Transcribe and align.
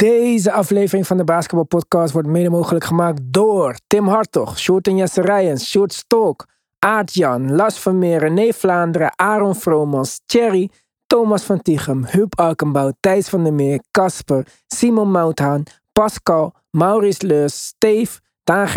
Deze 0.00 0.52
aflevering 0.52 1.06
van 1.06 1.16
de 1.16 1.24
Basketball 1.24 1.64
Podcast 1.64 2.12
wordt 2.12 2.28
mede 2.28 2.50
mogelijk 2.50 2.84
gemaakt 2.84 3.20
door 3.24 3.76
Tim 3.86 4.08
Hartog, 4.08 4.58
Sjoerd 4.58 4.86
en 4.86 4.96
Jesse 4.96 5.22
Rijens, 5.22 5.68
Sjoerd 5.70 5.92
Stolk, 5.92 6.46
Aart-Jan, 6.78 7.54
Las 7.54 7.78
Vermeer, 7.78 8.18
René 8.18 8.52
Vlaanderen, 8.52 9.12
Aaron 9.16 9.54
Vromans, 9.54 10.20
Thierry, 10.26 10.70
Thomas 11.06 11.42
van 11.42 11.62
Tichem, 11.62 12.04
Huub 12.04 12.38
Alkenbouw, 12.38 12.92
Thijs 13.00 13.28
van 13.28 13.44
der 13.44 13.52
Meer, 13.52 13.82
Casper, 13.90 14.46
Simon 14.66 15.10
Mouthaan, 15.10 15.62
Pascal, 15.92 16.54
Maurice 16.70 17.26
Leus, 17.26 17.66
Steve, 17.66 18.20
Daan 18.44 18.68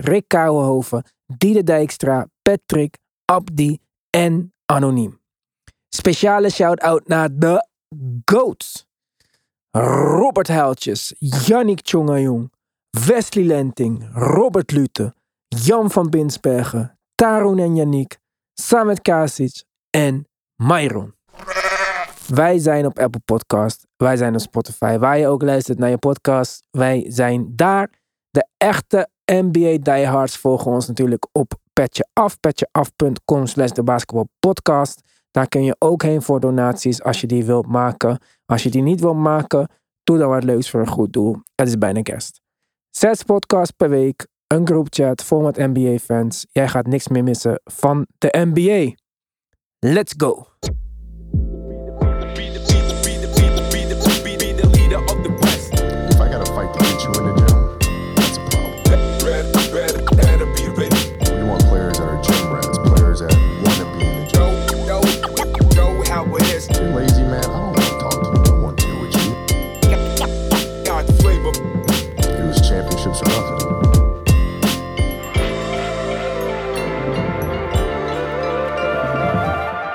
Rick 0.00 0.24
Kouwenhoven, 0.28 1.04
Diede 1.26 1.62
Dijkstra, 1.62 2.26
Patrick, 2.42 2.98
Abdi 3.24 3.78
en 4.10 4.52
Anoniem. 4.66 5.20
Speciale 5.88 6.50
shout-out 6.50 7.08
naar 7.08 7.28
de 7.32 7.68
GOATs. 8.24 8.86
Robert 9.76 10.48
Huiltjes, 10.48 11.14
Yannick 11.18 11.80
Tjongajong, 11.80 12.52
Wesley 12.90 13.44
Lenting, 13.44 14.08
Robert 14.12 14.70
Lute, 14.70 15.14
Jan 15.48 15.90
van 15.90 16.10
Binsbergen, 16.10 16.98
Tarun 17.14 17.58
en 17.58 17.76
Yannick, 17.76 18.18
Samet 18.54 19.02
Kasic 19.02 19.64
en 19.90 20.26
Myron. 20.62 21.14
Wij 22.26 22.58
zijn 22.58 22.86
op 22.86 22.98
Apple 22.98 23.20
Podcast, 23.24 23.86
wij 23.96 24.16
zijn 24.16 24.34
op 24.34 24.40
Spotify, 24.40 24.98
waar 24.98 25.18
je 25.18 25.26
ook 25.26 25.42
luistert 25.42 25.78
naar 25.78 25.90
je 25.90 25.98
podcast. 25.98 26.62
Wij 26.70 27.04
zijn 27.08 27.52
daar. 27.56 27.90
De 28.30 28.46
echte 28.56 29.08
NBA 29.24 29.76
diehards 29.80 30.36
volgen 30.36 30.70
ons 30.70 30.86
natuurlijk 30.86 31.26
op 31.32 31.54
Petje 31.72 32.08
Af, 32.12 32.40
petjeaf.com 32.40 33.46
slash 33.46 33.70
de 33.70 33.82
basketbalpodcast. 33.82 35.00
Daar 35.34 35.48
kun 35.48 35.64
je 35.64 35.76
ook 35.78 36.02
heen 36.02 36.22
voor 36.22 36.40
donaties 36.40 37.02
als 37.02 37.20
je 37.20 37.26
die 37.26 37.44
wilt 37.44 37.66
maken. 37.66 38.18
Als 38.46 38.62
je 38.62 38.70
die 38.70 38.82
niet 38.82 39.00
wilt 39.00 39.16
maken, 39.16 39.68
doe 40.02 40.18
dan 40.18 40.28
wat 40.28 40.44
leuks 40.44 40.70
voor 40.70 40.80
een 40.80 40.86
goed 40.86 41.12
doel. 41.12 41.36
Het 41.54 41.68
is 41.68 41.78
bijna 41.78 42.02
kerst. 42.02 42.40
Zes 42.90 43.22
podcasts 43.22 43.74
per 43.76 43.88
week, 43.88 44.26
een 44.46 44.66
groupchat 44.66 45.24
vol 45.24 45.40
met 45.40 45.56
NBA-fans. 45.56 46.46
Jij 46.52 46.68
gaat 46.68 46.86
niks 46.86 47.08
meer 47.08 47.24
missen 47.24 47.60
van 47.64 48.06
de 48.18 48.28
NBA. 48.52 48.94
Let's 49.78 50.14
go! 50.16 50.53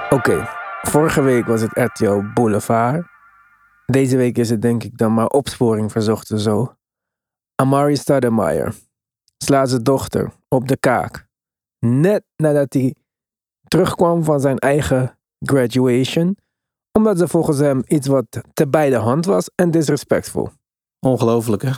Oké, 0.10 0.48
vorige 0.82 1.22
week 1.22 1.46
was 1.46 1.62
het 1.62 1.72
RTL 1.74 2.22
Boulevard. 2.34 3.08
Deze 3.86 4.18
week 4.18 4.38
is 4.38 4.50
het 4.50 4.62
denk 4.62 4.84
ik 4.84 4.98
dan 4.98 5.14
maar 5.14 5.28
opsporing 5.28 5.92
verzochten 5.92 6.40
zo. 6.40 6.74
Amari 7.56 7.96
Stoudemire 7.96 8.72
slaat 9.38 9.70
zijn 9.70 9.84
dochter 9.84 10.32
op 10.48 10.68
de 10.68 10.78
kaak. 10.78 11.28
Net 11.86 12.24
nadat 12.36 12.74
hij 12.74 12.96
terugkwam 13.68 14.24
van 14.24 14.40
zijn 14.40 14.58
eigen 14.58 15.18
graduation. 15.40 16.38
Omdat 16.92 17.18
ze 17.18 17.28
volgens 17.28 17.58
hem 17.58 17.82
iets 17.88 18.08
wat 18.08 18.26
te 18.54 18.68
bij 18.68 18.90
de 18.90 18.96
hand 18.96 19.26
was 19.26 19.50
en 19.56 19.72
disrespectful. 19.72 20.52
Ongelooflijk, 21.00 21.62
hè? 21.62 21.72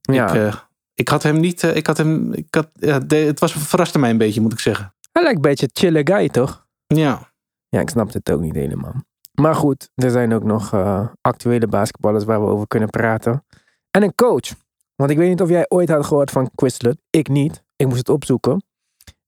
Ja, 0.00 0.28
Ik, 0.28 0.34
eh, 0.34 0.54
ik 0.94 1.08
had 1.08 1.22
hem 1.22 1.40
niet. 1.40 1.62
eh, 1.62 1.76
ik 1.76 1.86
had 1.86 1.96
hem. 1.96 2.32
Ik 2.32 2.54
had, 2.54 2.68
de- 3.08 3.16
het 3.16 3.40
was, 3.40 3.52
verraste 3.52 3.98
mij 3.98 4.10
een 4.10 4.18
beetje, 4.18 4.40
moet 4.40 4.52
ik 4.52 4.60
zeggen. 4.60 4.94
hij 5.12 5.22
lijkt 5.22 5.36
een 5.36 5.42
beetje 5.50 5.70
chille 5.72 6.00
guy 6.04 6.28
toch? 6.28 6.66
Ja. 6.86 7.32
Ja, 7.74 7.80
ik 7.80 7.90
snap 7.90 8.12
het 8.12 8.30
ook 8.30 8.40
niet 8.40 8.54
helemaal. 8.54 8.94
Maar 9.32 9.54
goed, 9.54 9.90
er 9.94 10.10
zijn 10.10 10.34
ook 10.34 10.44
nog 10.44 10.72
eh, 10.72 11.08
actuele 11.20 11.66
basketballers 11.66 12.24
waar 12.24 12.40
we 12.40 12.46
over 12.46 12.66
kunnen 12.66 12.88
praten. 12.88 13.44
En 13.90 14.02
een 14.02 14.14
coach. 14.14 14.54
Want 14.96 15.10
ik 15.10 15.16
weet 15.16 15.28
niet 15.28 15.40
of 15.40 15.48
jij 15.48 15.66
ooit 15.68 15.88
had 15.88 16.06
gehoord 16.06 16.30
van 16.30 16.50
Quizlet. 16.54 16.96
Ik 17.10 17.28
niet. 17.28 17.62
Ik 17.76 17.86
moest 17.86 17.98
het 17.98 18.08
opzoeken. 18.08 18.64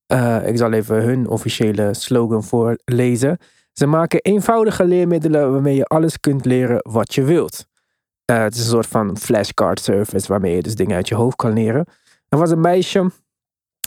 Eh, 0.06 0.48
ik 0.48 0.56
zal 0.56 0.72
even 0.72 1.02
hun 1.02 1.28
officiële 1.28 1.94
slogan 1.94 2.44
voorlezen. 2.44 3.38
Ze 3.72 3.86
maken 3.86 4.20
eenvoudige 4.20 4.84
leermiddelen 4.84 5.52
waarmee 5.52 5.76
je 5.76 5.84
alles 5.84 6.20
kunt 6.20 6.44
leren 6.44 6.78
wat 6.82 7.14
je 7.14 7.22
wilt. 7.22 7.66
Eh, 8.24 8.42
het 8.42 8.54
is 8.54 8.60
een 8.60 8.66
soort 8.66 8.86
van 8.86 9.18
flashcard 9.18 9.80
service 9.80 10.28
waarmee 10.28 10.54
je 10.54 10.62
dus 10.62 10.74
dingen 10.74 10.96
uit 10.96 11.08
je 11.08 11.14
hoofd 11.14 11.36
kan 11.36 11.52
leren. 11.52 11.86
Er 12.28 12.38
was 12.38 12.50
een 12.50 12.60
meisje 12.60 13.10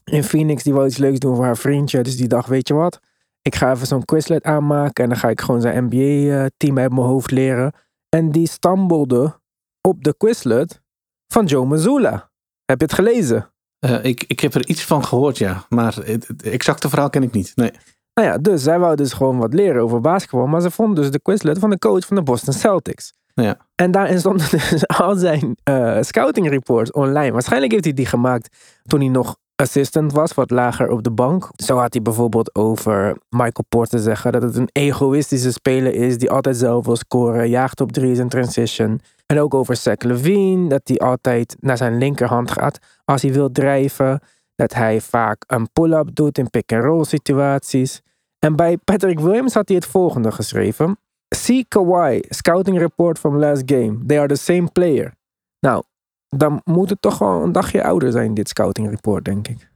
in 0.04 0.24
Phoenix 0.24 0.64
die 0.64 0.74
wou 0.74 0.88
iets 0.88 0.98
leuks 0.98 1.20
doen 1.20 1.36
voor 1.36 1.46
haar 1.46 1.58
vriendje. 1.58 2.02
Dus 2.02 2.18
die 2.18 2.28
dacht, 2.28 2.48
weet 2.48 2.68
je 2.68 2.74
wat? 2.74 3.00
Ik 3.42 3.56
ga 3.56 3.72
even 3.72 3.88
zo'n 3.88 4.06
Quizlet 4.06 4.44
aanmaken 4.44 5.04
en 5.04 5.10
dan 5.10 5.20
ga 5.20 5.30
ik 5.30 5.42
gewoon 5.42 5.62
zijn 5.62 5.88
NBA-team 5.90 6.80
uit 6.80 6.92
mijn 6.92 7.08
hoofd 7.08 7.32
leren. 7.32 7.74
En 8.10 8.32
die 8.32 8.48
stambelde 8.48 9.40
op 9.82 10.04
de 10.04 10.16
Quizlet 10.18 10.82
van 11.28 11.46
Joe 11.46 11.66
Mazzulla. 11.66 12.32
Heb 12.66 12.80
je 12.80 12.86
het 12.86 12.94
gelezen? 12.94 13.54
Eh, 13.80 14.04
ik, 14.04 14.24
ik 14.28 14.40
heb 14.40 14.54
er 14.54 14.68
iets 14.68 14.86
van 14.86 15.06
gehoord, 15.06 15.38
ja. 15.38 15.66
Maar 15.70 15.96
het, 15.96 16.28
het 16.28 16.44
exacte 16.44 16.90
verhaal 16.90 17.10
ken 17.10 17.24
ik 17.24 17.32
niet. 17.32 17.52
Nee. 17.56 17.72
Nou 18.14 18.28
ja, 18.28 18.38
dus 18.38 18.64
zij 18.64 18.80
wou 18.80 18.96
dus 18.96 19.14
gewoon 19.14 19.38
wat 19.38 19.54
leren 19.54 19.82
over 19.82 20.02
basketbal. 20.02 20.48
Maar 20.48 20.62
ze 20.62 20.72
vond 20.72 20.96
dus 20.96 21.12
de 21.12 21.22
Quizlet 21.22 21.60
van 21.60 21.70
de 21.70 21.80
coach 21.80 22.06
van 22.06 22.16
de 22.16 22.24
Boston 22.24 22.54
Celtics. 22.54 23.14
Ja. 23.34 23.58
En 23.76 23.92
daarin 23.92 24.20
stonden 24.20 24.50
dus 24.70 24.88
al 24.88 25.16
zijn 25.16 25.56
eh, 25.64 25.98
scouting 26.02 26.50
reports 26.50 26.92
online. 26.92 27.32
Waarschijnlijk 27.32 27.72
heeft 27.72 27.84
hij 27.84 27.94
die 27.94 28.06
gemaakt 28.06 28.58
toen 28.84 29.00
hij 29.00 29.10
nog 29.10 29.38
assistant 29.60 30.12
was, 30.14 30.34
wat 30.34 30.52
lager 30.52 30.90
op 30.90 31.04
de 31.04 31.12
bank. 31.12 31.50
Zo 31.56 31.78
had 31.78 31.94
hij 31.94 32.02
bijvoorbeeld 32.02 32.56
over 32.56 33.18
Michael 33.30 33.66
Porter 33.70 34.00
zeggen 34.00 34.32
dat 34.32 34.42
het 34.42 34.56
een 34.56 34.70
egoïstische 34.72 35.52
speler 35.52 35.94
is 35.94 36.18
die 36.18 36.32
altijd 36.32 36.58
zelf 36.58 36.86
wil 36.86 36.96
scoren, 36.96 37.50
jaagt 37.50 37.82
op 37.82 37.92
drie's 37.92 38.20
en 38.20 38.30
transition. 38.30 39.02
En 39.26 39.40
ook 39.40 39.54
over 39.54 39.76
Zach 39.76 39.98
Levine, 39.98 40.70
dat 40.70 40.82
hij 40.84 40.98
altijd 40.98 41.56
naar 41.60 41.78
zijn 41.78 41.98
linkerhand 41.98 42.52
gaat 42.52 42.80
als 43.06 43.22
hij 43.22 43.34
wil 43.34 43.52
drijven. 43.52 44.20
Dat 44.56 44.74
hij 44.74 45.02
vaak 45.02 45.44
een 45.48 45.70
pull-up 45.74 46.16
doet 46.16 46.38
in 46.38 46.50
pick-and-roll 46.50 47.04
situaties. 47.04 48.02
En 48.40 48.56
bij 48.56 48.78
Patrick 48.78 49.20
Williams 49.20 49.54
had 49.54 49.68
hij 49.68 49.78
het 49.78 49.86
volgende 49.86 50.32
geschreven. 50.32 51.00
See 51.36 51.66
Kawhi, 51.68 52.20
scouting 52.30 52.78
report 52.78 53.20
from 53.20 53.38
last 53.38 53.64
game. 53.66 54.06
They 54.06 54.20
are 54.20 54.28
the 54.28 54.36
same 54.36 54.72
player. 54.72 55.14
Nou, 55.60 55.84
dan 56.30 56.62
moet 56.64 56.90
het 56.90 57.02
toch 57.02 57.18
wel 57.18 57.44
een 57.44 57.52
dagje 57.52 57.84
ouder 57.84 58.12
zijn, 58.12 58.34
dit 58.34 58.50
scouting 58.50 58.90
report, 58.90 59.26
denk 59.26 59.48
ik. 59.48 59.72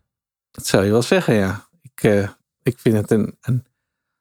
Dat 0.52 0.66
zou 0.66 0.86
je 0.86 0.92
wel 0.92 1.02
zeggen, 1.02 1.34
ja. 1.34 1.68
Ik, 1.82 2.04
eh, 2.04 2.30
ik 2.64 2.80
vind 2.80 2.96
het 2.96 3.12
een, 3.12 3.38
een 3.42 3.66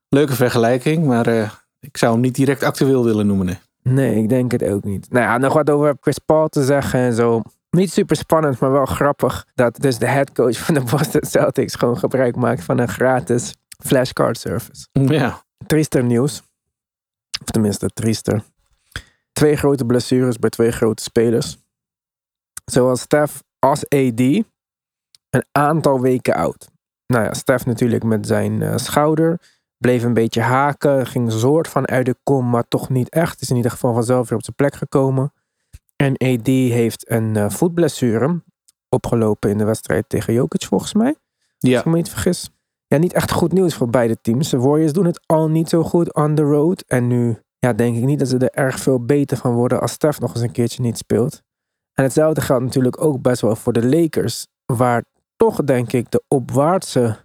leuke 0.09 0.34
vergelijking, 0.34 1.06
maar 1.06 1.26
eh, 1.26 1.50
ik 1.81 1.97
zou 1.97 2.12
hem 2.12 2.20
niet 2.20 2.34
direct 2.34 2.62
actueel 2.62 3.04
willen 3.04 3.26
noemen. 3.26 3.47
Nee. 3.47 3.59
Nee, 3.82 4.22
ik 4.22 4.28
denk 4.28 4.53
het 4.53 4.65
ook 4.65 4.84
niet. 4.84 5.10
Nou 5.10 5.25
ja, 5.25 5.38
nog 5.38 5.53
wat 5.53 5.70
over 5.70 5.97
Chris 6.00 6.19
Paul 6.19 6.48
te 6.48 6.65
zeggen 6.65 7.00
en 7.00 7.15
zo. 7.15 7.43
Niet 7.70 7.93
super 7.93 8.16
spannend, 8.16 8.59
maar 8.59 8.72
wel 8.72 8.87
grappig 8.87 9.47
dat 9.54 9.76
dus 9.76 9.99
de 9.99 10.06
headcoach 10.06 10.59
van 10.59 10.75
de 10.75 10.81
Boston 10.91 11.25
Celtics 11.25 11.75
gewoon 11.75 11.99
gebruik 11.99 12.37
maakt 12.37 12.64
van 12.64 12.78
een 12.78 12.88
gratis 12.88 13.54
flashcard 13.84 14.38
service. 14.38 14.87
Ja. 14.93 15.44
Triester 15.66 16.04
nieuws. 16.04 16.43
Of 17.43 17.50
tenminste, 17.50 17.88
triester. 17.88 18.43
Twee 19.32 19.56
grote 19.56 19.84
blessures 19.84 20.38
bij 20.38 20.50
twee 20.50 20.70
grote 20.70 21.03
spelers. 21.03 21.62
Zowel 22.65 22.97
Steph 22.97 23.41
als 23.59 23.89
AD 23.89 24.21
een 24.21 25.45
aantal 25.53 26.00
weken 26.00 26.34
oud. 26.34 26.71
Nou 27.06 27.25
ja, 27.25 27.33
Steph 27.34 27.67
natuurlijk 27.67 28.05
met 28.05 28.27
zijn 28.27 28.62
eh, 28.62 28.77
schouder. 28.77 29.41
Bleef 29.78 30.03
een 30.03 30.15
beetje 30.15 30.41
haken. 30.41 31.06
Ging 31.06 31.33
soort 31.33 31.69
van 31.69 31.87
uit 31.89 32.06
de 32.06 32.17
kom, 32.23 32.50
maar 32.50 32.69
toch 32.69 32.89
niet 32.89 33.09
echt. 33.09 33.41
Is 33.41 33.50
in 33.50 33.56
ieder 33.56 33.71
geval 33.71 33.95
vanzelf 33.95 34.28
weer 34.28 34.39
op 34.39 34.45
zijn 34.45 34.56
plek 34.56 34.75
gekomen. 34.75 35.33
En 35.97 36.12
AD 36.12 36.47
heeft 36.47 37.11
een 37.11 37.37
eh, 37.37 37.50
voetblessure 37.50 38.43
opgelopen 38.88 39.50
in 39.50 39.58
de 39.58 39.65
wedstrijd 39.65 40.08
tegen 40.08 40.32
Jokic 40.32 40.65
volgens 40.65 40.93
mij. 40.94 41.08
Als 41.58 41.70
Ja. 41.70 41.79
ik 41.79 41.85
me 41.85 41.97
niet 41.97 42.08
vergis. 42.11 42.50
Ja, 42.87 42.99
niet 42.99 43.12
echt 43.12 43.31
goed 43.31 43.53
nieuws 43.53 43.75
voor 43.75 43.88
beide 43.91 44.20
teams. 44.20 44.50
De 44.50 44.58
Warriors 44.58 44.93
doen 44.93 45.05
het 45.06 45.20
al 45.26 45.49
niet 45.49 45.69
zo 45.69 45.82
goed 45.82 46.15
on 46.15 46.35
the 46.35 46.43
road. 46.43 46.85
En 46.87 47.06
nu 47.06 47.38
ja, 47.58 47.73
denk 47.73 47.97
ik 47.97 48.05
niet 48.05 48.19
dat 48.19 48.29
ze 48.29 48.38
er 48.38 48.50
erg 48.65 48.79
veel 48.79 49.05
beter 49.05 49.37
van 49.37 49.53
worden 49.55 49.81
als 49.81 49.93
Steph 49.93 50.20
nog 50.20 50.32
eens 50.35 50.43
een 50.43 50.53
keertje 50.53 50.82
niet 50.82 50.99
speelt. 50.99 51.43
En 51.93 52.05
hetzelfde 52.05 52.41
geldt 52.41 52.65
natuurlijk 52.65 53.03
ook 53.05 53.23
best 53.23 53.41
wel 53.41 53.56
voor 53.56 53.73
de 53.73 53.87
Lakers. 53.87 54.47
Waar 54.67 55.05
toch 55.37 55.65
denk 55.65 55.93
ik 55.93 56.11
de 56.11 56.23
opwaartse 56.29 57.17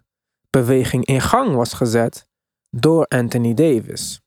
beweging 0.50 1.06
in 1.06 1.22
gang 1.22 1.56
was 1.56 1.74
gezet 1.74 2.28
door 2.70 3.06
Anthony 3.06 3.54
Davis. 3.54 4.22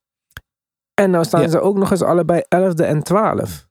En 0.94 1.10
nou 1.10 1.24
staan 1.24 1.40
Ja. 1.42 1.48
ze 1.48 1.60
ook 1.60 1.76
nog 1.76 1.90
eens 1.90 2.02
allebei 2.02 2.42
11e 2.48 2.84
en 2.84 3.02
12. 3.02 3.68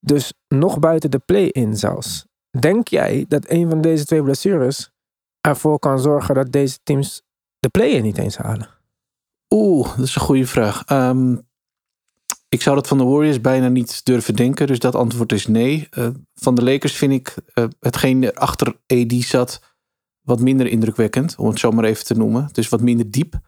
Dus 0.00 0.32
nog 0.48 0.78
buiten 0.78 1.10
de 1.10 1.18
play-in 1.18 1.76
zelfs. 1.76 2.26
Denk 2.58 2.88
jij 2.88 3.24
dat 3.28 3.50
een 3.50 3.68
van 3.68 3.80
deze 3.80 4.04
twee 4.04 4.22
blessures 4.22 4.90
ervoor 5.40 5.78
kan 5.78 5.98
zorgen 5.98 6.34
dat 6.34 6.52
deze 6.52 6.78
teams 6.82 7.22
de 7.58 7.68
play-in 7.68 8.02
niet 8.02 8.18
eens 8.18 8.36
halen? 8.36 8.68
Oeh, 9.54 9.96
dat 9.96 10.06
is 10.06 10.14
een 10.14 10.20
goede 10.20 10.46
vraag. 10.46 10.84
Ehm, 10.84 11.36
ik 12.48 12.62
zou 12.62 12.76
dat 12.76 12.88
van 12.88 12.98
de 12.98 13.04
Warriors 13.04 13.40
bijna 13.40 13.68
niet 13.68 14.04
durven 14.04 14.36
denken. 14.36 14.66
Dus 14.66 14.78
dat 14.78 14.94
antwoord 14.94 15.32
is 15.32 15.46
nee. 15.46 15.86
Eh, 15.90 16.08
van 16.34 16.54
de 16.54 16.62
Lakers 16.62 16.92
vind 16.92 17.12
ik 17.12 17.34
uh, 17.54 17.64
hetgeen 17.80 18.24
er 18.24 18.34
achter 18.34 18.66
AD 18.86 19.12
zat 19.12 19.62
wat 20.20 20.40
minder 20.40 20.66
indrukwekkend. 20.66 21.36
Om 21.36 21.48
het 21.48 21.58
zo 21.58 21.70
maar 21.70 21.84
even 21.84 22.04
te 22.04 22.14
noemen. 22.14 22.48
Dus 22.52 22.68
wat 22.68 22.80
minder 22.80 23.10
diep. 23.10 23.40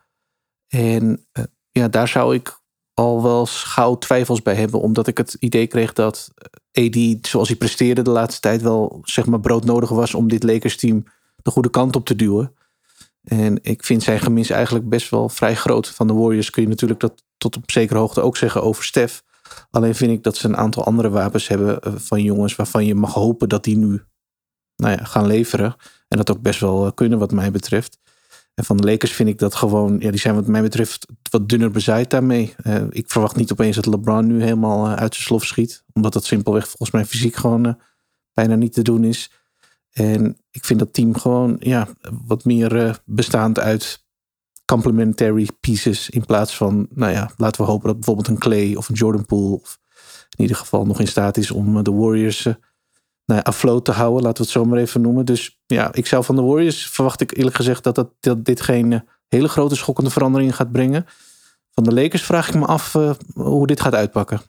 En 0.66 1.26
uh, 1.32 1.44
ja, 1.70 1.88
daar 1.88 2.08
zou 2.08 2.34
ik 2.34 2.60
al 2.94 3.22
wel 3.22 3.46
gauw 3.46 3.98
twijfels 3.98 4.42
bij 4.42 4.54
hebben. 4.54 4.80
Omdat 4.80 5.06
ik 5.06 5.18
het 5.18 5.36
idee 5.38 5.66
kreeg 5.66 5.92
dat 5.92 6.30
AD, 6.72 7.26
zoals 7.26 7.48
hij 7.48 7.56
presteerde 7.56 8.02
de 8.02 8.10
laatste 8.10 8.40
tijd, 8.40 8.62
wel 8.62 9.00
zeg 9.02 9.26
maar 9.26 9.40
broodnodig 9.40 9.88
was 9.88 10.14
om 10.14 10.28
dit 10.28 10.42
Lakers 10.42 10.76
team 10.76 11.04
de 11.36 11.50
goede 11.50 11.70
kant 11.70 11.96
op 11.96 12.06
te 12.06 12.16
duwen. 12.16 12.54
En 13.22 13.58
ik 13.62 13.84
vind 13.84 14.02
zijn 14.02 14.20
gemis 14.20 14.50
eigenlijk 14.50 14.88
best 14.88 15.10
wel 15.10 15.28
vrij 15.28 15.56
groot. 15.56 15.88
Van 15.88 16.06
de 16.06 16.12
Warriors 16.12 16.50
kun 16.50 16.62
je 16.62 16.68
natuurlijk 16.68 17.00
dat 17.00 17.22
tot 17.38 17.56
op 17.56 17.70
zekere 17.70 17.98
hoogte 17.98 18.20
ook 18.20 18.36
zeggen 18.36 18.62
over 18.62 18.84
Stef. 18.84 19.22
Alleen 19.70 19.94
vind 19.94 20.12
ik 20.12 20.22
dat 20.22 20.36
ze 20.36 20.48
een 20.48 20.56
aantal 20.56 20.84
andere 20.84 21.08
wapens 21.08 21.48
hebben 21.48 21.80
eh, 21.80 21.92
van 21.96 22.22
jongens 22.22 22.56
waarvan 22.56 22.84
je 22.84 22.94
mag 22.94 23.14
hopen 23.14 23.48
dat 23.48 23.64
die 23.64 23.76
nu 23.76 24.02
nou 24.76 24.96
ja, 24.96 25.04
gaan 25.04 25.26
leveren. 25.26 25.76
En 26.08 26.16
dat 26.16 26.30
ook 26.30 26.40
best 26.40 26.60
wel 26.60 26.86
eh, 26.86 26.92
kunnen 26.94 27.18
wat 27.18 27.32
mij 27.32 27.50
betreft. 27.50 27.98
En 28.54 28.64
van 28.64 28.76
de 28.76 28.84
Lakers 28.84 29.12
vind 29.12 29.28
ik 29.28 29.38
dat 29.38 29.54
gewoon, 29.54 29.96
ja, 30.00 30.10
die 30.10 30.20
zijn 30.20 30.34
wat 30.34 30.46
mij 30.46 30.62
betreft 30.62 31.06
wat 31.30 31.48
dunner 31.48 31.70
bezaaid 31.70 32.10
daarmee. 32.10 32.54
Uh, 32.66 32.82
ik 32.90 33.10
verwacht 33.10 33.36
niet 33.36 33.52
opeens 33.52 33.76
dat 33.76 33.86
LeBron 33.86 34.26
nu 34.26 34.42
helemaal 34.42 34.88
uit 34.88 35.14
zijn 35.14 35.26
slof 35.26 35.44
schiet. 35.44 35.84
Omdat 35.92 36.12
dat 36.12 36.24
simpelweg 36.24 36.64
volgens 36.64 36.90
mij 36.90 37.04
fysiek 37.04 37.36
gewoon 37.36 37.78
bijna 38.32 38.54
niet 38.54 38.72
te 38.72 38.82
doen 38.82 39.04
is. 39.04 39.30
En 39.92 40.38
ik 40.50 40.64
vind 40.64 40.78
dat 40.78 40.92
team 40.92 41.16
gewoon 41.18 41.56
ja, 41.58 41.88
wat 42.26 42.44
meer 42.44 43.00
bestaand 43.04 43.58
uit 43.58 44.04
complementary 44.64 45.48
pieces. 45.60 46.10
In 46.10 46.24
plaats 46.24 46.56
van, 46.56 46.88
nou 46.90 47.12
ja, 47.12 47.30
laten 47.36 47.60
we 47.64 47.70
hopen 47.70 47.86
dat 47.86 47.96
bijvoorbeeld 47.96 48.28
een 48.28 48.38
Clay 48.38 48.74
of 48.74 48.88
een 48.88 48.94
Jordan 48.94 49.26
Poole. 49.26 49.54
Of 49.60 49.78
in 50.36 50.40
ieder 50.40 50.56
geval 50.56 50.86
nog 50.86 51.00
in 51.00 51.08
staat 51.08 51.36
is 51.36 51.50
om 51.50 51.82
de 51.82 51.92
Warriors 51.92 52.48
nou, 53.24 53.42
afloat 53.42 53.84
te 53.84 53.92
houden. 53.92 54.22
Laten 54.22 54.36
we 54.36 54.42
het 54.42 54.58
zo 54.58 54.64
maar 54.64 54.78
even 54.78 55.00
noemen. 55.00 55.24
Dus 55.24 55.60
ja, 55.66 55.92
ik 55.92 56.06
zou 56.06 56.24
van 56.24 56.36
de 56.36 56.42
Warriors 56.42 56.86
verwacht 56.86 57.20
ik 57.20 57.36
eerlijk 57.36 57.56
gezegd 57.56 57.84
dat, 57.84 57.94
dat, 57.94 58.10
dat 58.20 58.44
dit 58.44 58.60
geen 58.60 59.04
hele 59.28 59.48
grote 59.48 59.76
schokkende 59.76 60.10
veranderingen 60.10 60.54
gaat 60.54 60.72
brengen. 60.72 61.06
Van 61.70 61.84
de 61.84 61.94
Lakers 61.94 62.22
vraag 62.22 62.48
ik 62.48 62.54
me 62.54 62.66
af 62.66 62.94
uh, 62.94 63.10
hoe 63.34 63.66
dit 63.66 63.80
gaat 63.80 63.94
uitpakken. 63.94 64.40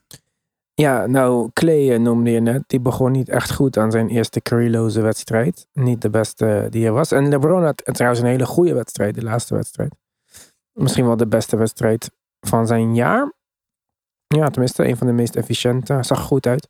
Ja, 0.74 1.06
nou, 1.06 1.50
Clay 1.54 1.96
noemde 1.96 2.32
je 2.32 2.40
net. 2.40 2.64
Die 2.68 2.80
begon 2.80 3.12
niet 3.12 3.30
echt 3.30 3.54
goed 3.54 3.78
aan 3.78 3.92
zijn 3.92 4.10
eerste 4.10 4.42
careerloze 4.42 5.02
wedstrijd. 5.02 5.68
Niet 5.74 6.02
de 6.02 6.10
beste 6.10 6.68
die 6.70 6.86
er 6.86 6.92
was. 6.92 7.12
En 7.12 7.30
LeBron 7.30 7.64
had 7.64 7.82
trouwens 7.86 8.22
een 8.22 8.28
hele 8.28 8.46
goede 8.46 8.74
wedstrijd, 8.74 9.16
de 9.16 9.24
laatste 9.24 9.56
wedstrijd. 9.56 9.96
Misschien 10.74 11.06
wel 11.06 11.18
de 11.18 11.28
beste 11.28 11.58
wedstrijd 11.58 12.12
van 12.40 12.68
zijn 12.68 12.96
jaar. 12.96 13.34
Ja, 14.28 14.50
tenminste, 14.50 14.88
een 14.88 14.98
van 14.98 15.08
de 15.08 15.14
meest 15.14 15.36
efficiënte. 15.36 15.98
Zag 16.02 16.22
goed 16.22 16.48
uit. 16.48 16.68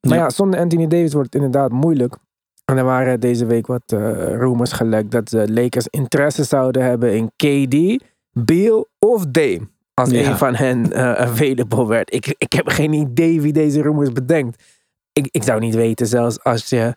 Maar 0.00 0.16
ja. 0.16 0.22
ja, 0.22 0.30
zonder 0.30 0.60
Anthony 0.60 0.86
Davis 0.86 1.12
wordt 1.12 1.32
het 1.32 1.42
inderdaad 1.42 1.70
moeilijk. 1.70 2.16
En 2.64 2.76
er 2.76 2.84
waren 2.84 3.20
deze 3.20 3.46
week 3.46 3.66
wat 3.66 3.92
uh, 3.92 3.98
rumors 4.36 4.72
gelekt 4.72 5.10
dat 5.10 5.28
de 5.28 5.52
Lakers 5.52 5.86
interesse 5.86 6.44
zouden 6.44 6.84
hebben 6.84 7.16
in 7.16 7.30
KD, 7.36 8.04
Beal 8.32 8.86
of 8.98 9.26
Dame. 9.26 9.68
Als 9.98 10.10
ja. 10.10 10.30
een 10.30 10.36
van 10.36 10.54
hen 10.54 10.86
uh, 10.86 11.12
available 11.12 11.86
werd. 11.86 12.14
Ik, 12.14 12.34
ik 12.38 12.52
heb 12.52 12.68
geen 12.68 12.92
idee 12.92 13.40
wie 13.40 13.52
deze 13.52 13.82
rumors 13.82 14.12
bedenkt. 14.12 14.62
Ik, 15.12 15.28
ik 15.30 15.42
zou 15.42 15.60
niet 15.60 15.74
weten, 15.74 16.06
zelfs 16.06 16.42
als 16.42 16.68
je 16.68 16.94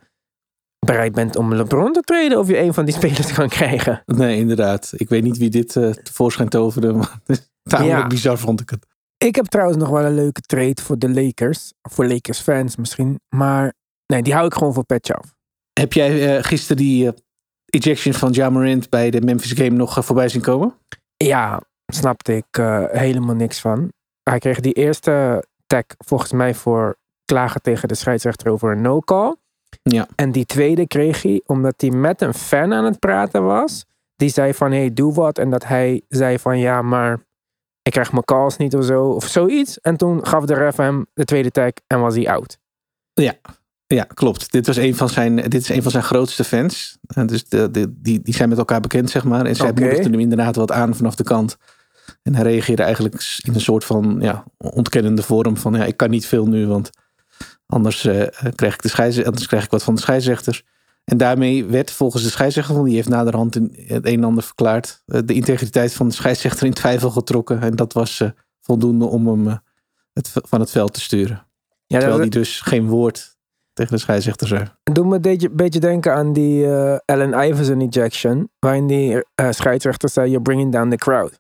bereid 0.86 1.14
bent 1.14 1.36
om 1.36 1.54
LeBron 1.54 1.94
te 1.94 2.02
treden, 2.02 2.40
of 2.40 2.48
je 2.48 2.60
een 2.60 2.74
van 2.74 2.86
die 2.86 2.94
spelers 3.00 3.34
kan 3.34 3.50
krijgen. 3.50 4.04
Nee, 4.06 4.38
inderdaad. 4.38 4.92
Ik 4.96 5.10
weet 5.10 5.24
niet 5.24 5.38
wie 5.38 5.50
dit 5.50 5.76
uh, 5.76 5.90
tevoorschijn 5.90 6.50
toverde, 6.50 6.94
maar 7.00 7.20
tamelijk 7.64 8.02
ja. 8.02 8.08
bizar 8.08 8.38
vond 8.38 8.62
ik 8.62 8.70
het. 8.70 8.86
Ik 9.18 9.36
heb 9.36 9.46
trouwens 9.46 9.78
nog 9.78 9.90
wel 9.90 10.06
een 10.06 10.16
leuke 10.16 10.42
trade 10.42 10.82
voor 10.82 10.98
de 10.98 11.10
Lakers. 11.10 11.74
Voor 11.82 12.08
Lakers 12.08 12.40
fans 12.40 12.76
misschien. 12.76 13.20
Maar 13.30 13.74
nee, 14.06 14.22
die 14.22 14.34
hou 14.34 14.46
ik 14.46 14.54
gewoon 14.54 14.74
voor 14.74 14.86
Petje 14.86 15.14
af. 15.14 15.34
Heb 15.80 15.94
jij 15.94 16.38
uh, 16.38 16.44
gisteren 16.44 16.78
die 16.78 17.06
uh, 17.06 17.12
ejection 17.66 18.14
van 18.14 18.32
Jamarant 18.32 18.90
bij 18.90 19.10
de 19.10 19.22
Memphis 19.22 19.52
Game 19.52 19.70
nog 19.70 20.06
voorbij 20.06 20.30
zien 20.30 20.42
komen? 20.42 20.76
Ja, 21.18 21.62
snapte 21.94 22.36
ik 22.36 22.58
helemaal 22.92 23.36
niks 23.36 23.60
van. 23.60 23.92
Hij 24.24 24.40
kreeg 24.40 24.60
die 24.60 24.74
eerste 24.74 25.46
tag 25.68 25.84
volgens 25.98 26.32
mij 26.32 26.54
voor 26.54 26.98
klagen 27.26 27.62
tegen 27.62 27.88
de 27.88 27.96
scheidsrechter 27.96 28.52
over 28.52 28.72
een 28.72 28.82
no-call. 28.82 29.36
Ja. 29.84 30.08
En 30.16 30.32
die 30.32 30.46
tweede 30.46 30.88
kreeg 30.88 31.22
hij 31.22 31.42
omdat 31.46 31.82
hij 31.82 31.90
met 31.90 32.22
een 32.22 32.34
fan 32.34 32.74
aan 32.74 32.86
het 32.86 33.00
praten 33.00 33.44
was. 33.44 33.86
Die 34.16 34.30
zei 34.30 34.54
van, 34.54 34.72
hey, 34.72 34.94
doe 34.94 35.14
wat. 35.14 35.38
En 35.38 35.50
dat 35.50 35.66
hij 35.66 36.02
zei 36.08 36.40
van, 36.40 36.60
ja, 36.60 36.82
maar 36.82 37.20
ik 37.82 37.92
krijg 37.92 38.12
mijn 38.12 38.24
calls 38.24 38.58
niet 38.58 38.76
of 38.76 38.86
zo. 38.86 39.04
Of 39.04 39.28
zoiets. 39.28 39.80
En 39.80 39.98
toen 39.98 40.28
gaf 40.28 40.46
de 40.46 40.54
ref 40.54 40.76
hem 40.76 41.06
de 41.14 41.26
tweede 41.26 41.52
tag 41.52 41.72
en 41.88 42.00
was 42.00 42.16
hij 42.16 42.30
out. 42.30 42.58
Ja, 43.14 43.34
ja, 43.88 44.04
klopt. 44.04 44.52
Dit, 44.52 44.68
was 44.68 44.78
een 44.78 44.96
van 44.96 45.10
zijn, 45.10 45.36
dit 45.36 45.54
is 45.54 45.70
een 45.70 45.82
van 45.82 45.92
zijn 45.92 46.04
grootste 46.04 46.44
fans. 46.44 46.98
En 47.08 47.28
dus 47.28 47.50
de, 47.50 47.72
de, 47.72 47.94
die, 48.02 48.22
die 48.22 48.34
zijn 48.34 48.50
met 48.50 48.58
elkaar 48.58 48.82
bekend, 48.82 49.10
zeg 49.10 49.24
maar. 49.24 49.46
En 49.46 49.56
zij 49.56 49.70
okay. 49.70 49.84
moedigden 49.84 50.12
hem 50.12 50.22
inderdaad 50.22 50.56
wat 50.56 50.72
aan 50.72 50.96
vanaf 50.96 51.16
de 51.16 51.24
kant. 51.24 51.58
En 52.22 52.36
hij 52.36 52.44
reageerde 52.44 52.84
eigenlijk 52.84 53.40
in 53.44 53.54
een 53.54 53.62
soort 53.62 53.86
van 53.86 54.18
ja, 54.22 54.44
ontkennende 54.58 55.24
vorm 55.24 55.58
van... 55.58 55.74
ja, 55.74 55.86
ik 55.86 55.98
kan 55.98 56.10
niet 56.10 56.26
veel 56.26 56.48
nu, 56.48 56.68
want 56.68 56.90
anders, 57.66 58.06
uh, 58.06 58.28
krijg, 58.56 58.74
ik 58.74 58.82
de 58.82 58.88
scheids, 58.88 59.24
anders 59.24 59.48
krijg 59.48 59.64
ik 59.64 59.72
wat 59.72 59.84
van 59.84 59.96
de 59.96 60.02
scheidsrechters. 60.02 60.64
En 61.04 61.18
daarmee 61.18 61.66
werd 61.66 61.92
volgens 61.92 62.24
de 62.24 62.30
scheidsrechter, 62.30 62.74
want 62.74 62.86
die 62.86 62.96
heeft 62.96 63.10
naderhand 63.10 63.54
het 63.54 64.06
een 64.06 64.18
en 64.18 64.24
ander 64.24 64.44
verklaard... 64.44 65.04
Uh, 65.06 65.20
de 65.26 65.34
integriteit 65.34 65.94
van 65.94 66.08
de 66.08 66.14
scheidsrechter 66.14 66.66
in 66.66 66.74
twijfel 66.74 67.10
getrokken. 67.10 67.62
En 67.62 67.76
dat 67.76 67.94
was 67.94 68.20
uh, 68.20 68.30
voldoende 68.62 69.06
om 69.06 69.28
hem 69.28 69.60
het, 70.14 70.32
van 70.34 70.60
het 70.60 70.72
veld 70.72 70.94
te 70.94 71.02
sturen. 71.02 71.48
Ja, 71.88 72.00
Terwijl 72.00 72.20
hij 72.20 72.30
dus 72.30 72.62
geen 72.62 72.88
woord 72.88 73.38
tegen 73.74 73.96
de 73.96 74.02
scheidsrechter 74.02 74.48
zei. 74.48 74.72
Doe 74.84 75.06
me 75.06 75.20
een 75.22 75.56
beetje 75.56 75.80
denken 75.80 76.14
aan 76.14 76.34
die 76.34 76.68
Allen 77.06 77.50
Iverson 77.50 77.82
ejection. 77.82 78.50
Waarin 78.60 78.88
die 78.88 79.26
scheidsrechter 79.50 80.10
zei, 80.10 80.28
you're 80.28 80.42
bringing 80.42 80.72
down 80.72 80.90
the 80.90 80.96
crowd. 80.96 81.40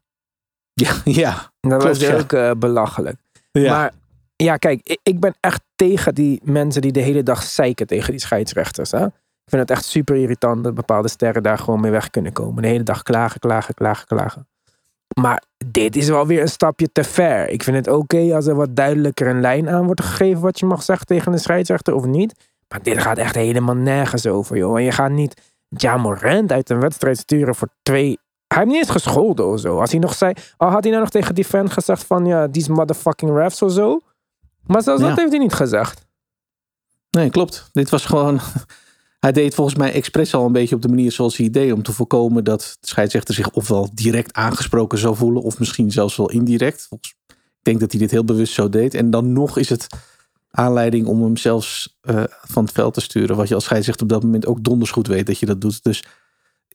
Ja, 0.81 0.95
ja. 1.03 1.51
Dat 1.59 1.81
klopt, 1.81 1.83
was 1.83 1.99
ja. 1.99 2.17
ook 2.17 2.31
uh, 2.31 2.51
belachelijk. 2.57 3.17
Ja. 3.51 3.73
Maar 3.77 3.91
ja, 4.35 4.57
kijk, 4.57 4.81
ik, 4.83 4.99
ik, 5.03 5.19
ben 5.19 5.35
echt 5.39 5.61
tegen 5.75 6.15
die 6.15 6.41
mensen 6.43 6.81
die 6.81 6.91
de 6.91 6.99
hele 6.99 7.23
dag 7.23 7.43
zeiken 7.43 7.87
tegen 7.87 8.11
die 8.11 8.19
scheidsrechters. 8.19 8.91
Hè? 8.91 9.05
Ik 9.05 9.49
vind 9.49 9.61
het 9.61 9.71
echt 9.71 9.85
super 9.85 10.15
irritant 10.15 10.63
dat 10.63 10.73
bepaalde 10.73 11.07
sterren 11.07 11.43
daar 11.43 11.57
gewoon 11.57 11.81
mee 11.81 11.91
weg 11.91 12.09
kunnen 12.09 12.33
komen. 12.33 12.61
De 12.61 12.67
hele 12.67 12.83
dag 12.83 13.03
klagen, 13.03 13.39
klagen, 13.39 13.73
klagen, 13.73 14.07
klagen. 14.07 14.47
Maar 15.19 15.43
dit 15.65 15.95
is 15.95 16.07
wel 16.07 16.27
weer 16.27 16.41
een 16.41 16.47
stapje 16.47 16.91
te 16.91 17.03
ver. 17.03 17.49
Ik 17.49 17.63
vind 17.63 17.77
het 17.77 17.87
oké 17.87 17.97
okay 17.97 18.33
als 18.33 18.47
er 18.47 18.55
wat 18.55 18.75
duidelijker 18.75 19.27
een 19.27 19.41
lijn 19.41 19.69
aan 19.69 19.85
wordt 19.85 20.01
gegeven 20.01 20.41
wat 20.41 20.59
je 20.59 20.65
mag 20.65 20.83
zeggen 20.83 21.05
tegen 21.05 21.31
de 21.31 21.37
scheidsrechter 21.37 21.93
of 21.93 22.05
niet. 22.05 22.49
Maar 22.67 22.83
dit 22.83 23.01
gaat 23.01 23.17
echt 23.17 23.35
helemaal 23.35 23.75
nergens 23.75 24.27
over, 24.27 24.57
joh. 24.57 24.77
En 24.77 24.83
je 24.83 24.91
gaat 24.91 25.11
niet 25.11 25.41
Jamorant 25.77 26.51
uit 26.51 26.69
een 26.69 26.79
wedstrijd 26.79 27.17
sturen 27.17 27.55
voor 27.55 27.67
twee. 27.81 28.19
Hij 28.53 28.59
heeft 28.59 28.71
niet 28.71 28.81
eens 28.81 28.91
gescholden 28.91 29.47
of 29.47 29.59
zo. 29.59 29.79
Als 29.79 29.91
hij 29.91 29.99
nog 29.99 30.13
zei. 30.13 30.33
Al 30.57 30.69
had 30.69 30.81
hij 30.81 30.91
nou 30.91 31.03
nog 31.03 31.11
tegen 31.11 31.35
die 31.35 31.45
fan 31.45 31.69
gezegd 31.69 32.03
van 32.03 32.25
ja, 32.25 32.49
these 32.49 32.71
motherfucking 32.71 33.31
refs 33.35 33.61
of 33.61 33.71
zo. 33.71 33.99
Maar 34.65 34.83
zelfs 34.83 35.01
ja. 35.01 35.07
dat 35.07 35.17
heeft 35.17 35.31
hij 35.31 35.39
niet 35.39 35.53
gezegd. 35.53 36.05
Nee, 37.09 37.29
klopt. 37.29 37.69
Dit 37.73 37.89
was 37.89 38.05
gewoon. 38.05 38.39
Hij 39.19 39.31
deed 39.31 39.55
volgens 39.55 39.77
mij 39.77 39.93
expres 39.93 40.33
al 40.33 40.45
een 40.45 40.51
beetje 40.51 40.75
op 40.75 40.81
de 40.81 40.87
manier 40.87 41.11
zoals 41.11 41.37
hij 41.37 41.49
deed. 41.49 41.73
Om 41.73 41.83
te 41.83 41.91
voorkomen 41.91 42.43
dat 42.43 42.77
de 42.79 42.87
scheidsrechter 42.87 43.33
zich 43.33 43.51
ofwel 43.51 43.89
direct 43.93 44.33
aangesproken 44.33 44.97
zou 44.97 45.15
voelen. 45.15 45.41
Of 45.41 45.59
misschien 45.59 45.91
zelfs 45.91 46.15
wel 46.15 46.29
indirect. 46.29 46.87
Ik 46.89 47.15
denk 47.61 47.79
dat 47.79 47.91
hij 47.91 47.99
dit 47.99 48.11
heel 48.11 48.25
bewust 48.25 48.53
zo 48.53 48.69
deed. 48.69 48.93
En 48.93 49.09
dan 49.09 49.33
nog 49.33 49.57
is 49.57 49.69
het 49.69 49.87
aanleiding 50.51 51.07
om 51.07 51.23
hem 51.23 51.37
zelfs 51.37 51.99
uh, 52.03 52.23
van 52.41 52.63
het 52.63 52.73
veld 52.73 52.93
te 52.93 53.01
sturen. 53.01 53.35
Wat 53.35 53.47
je 53.47 53.55
als 53.55 53.63
scheidsrechter 53.63 54.03
op 54.03 54.09
dat 54.09 54.23
moment 54.23 54.45
ook 54.45 54.63
donders 54.63 54.91
goed 54.91 55.07
weet 55.07 55.27
dat 55.27 55.39
je 55.39 55.45
dat 55.45 55.61
doet. 55.61 55.83
Dus 55.83 56.03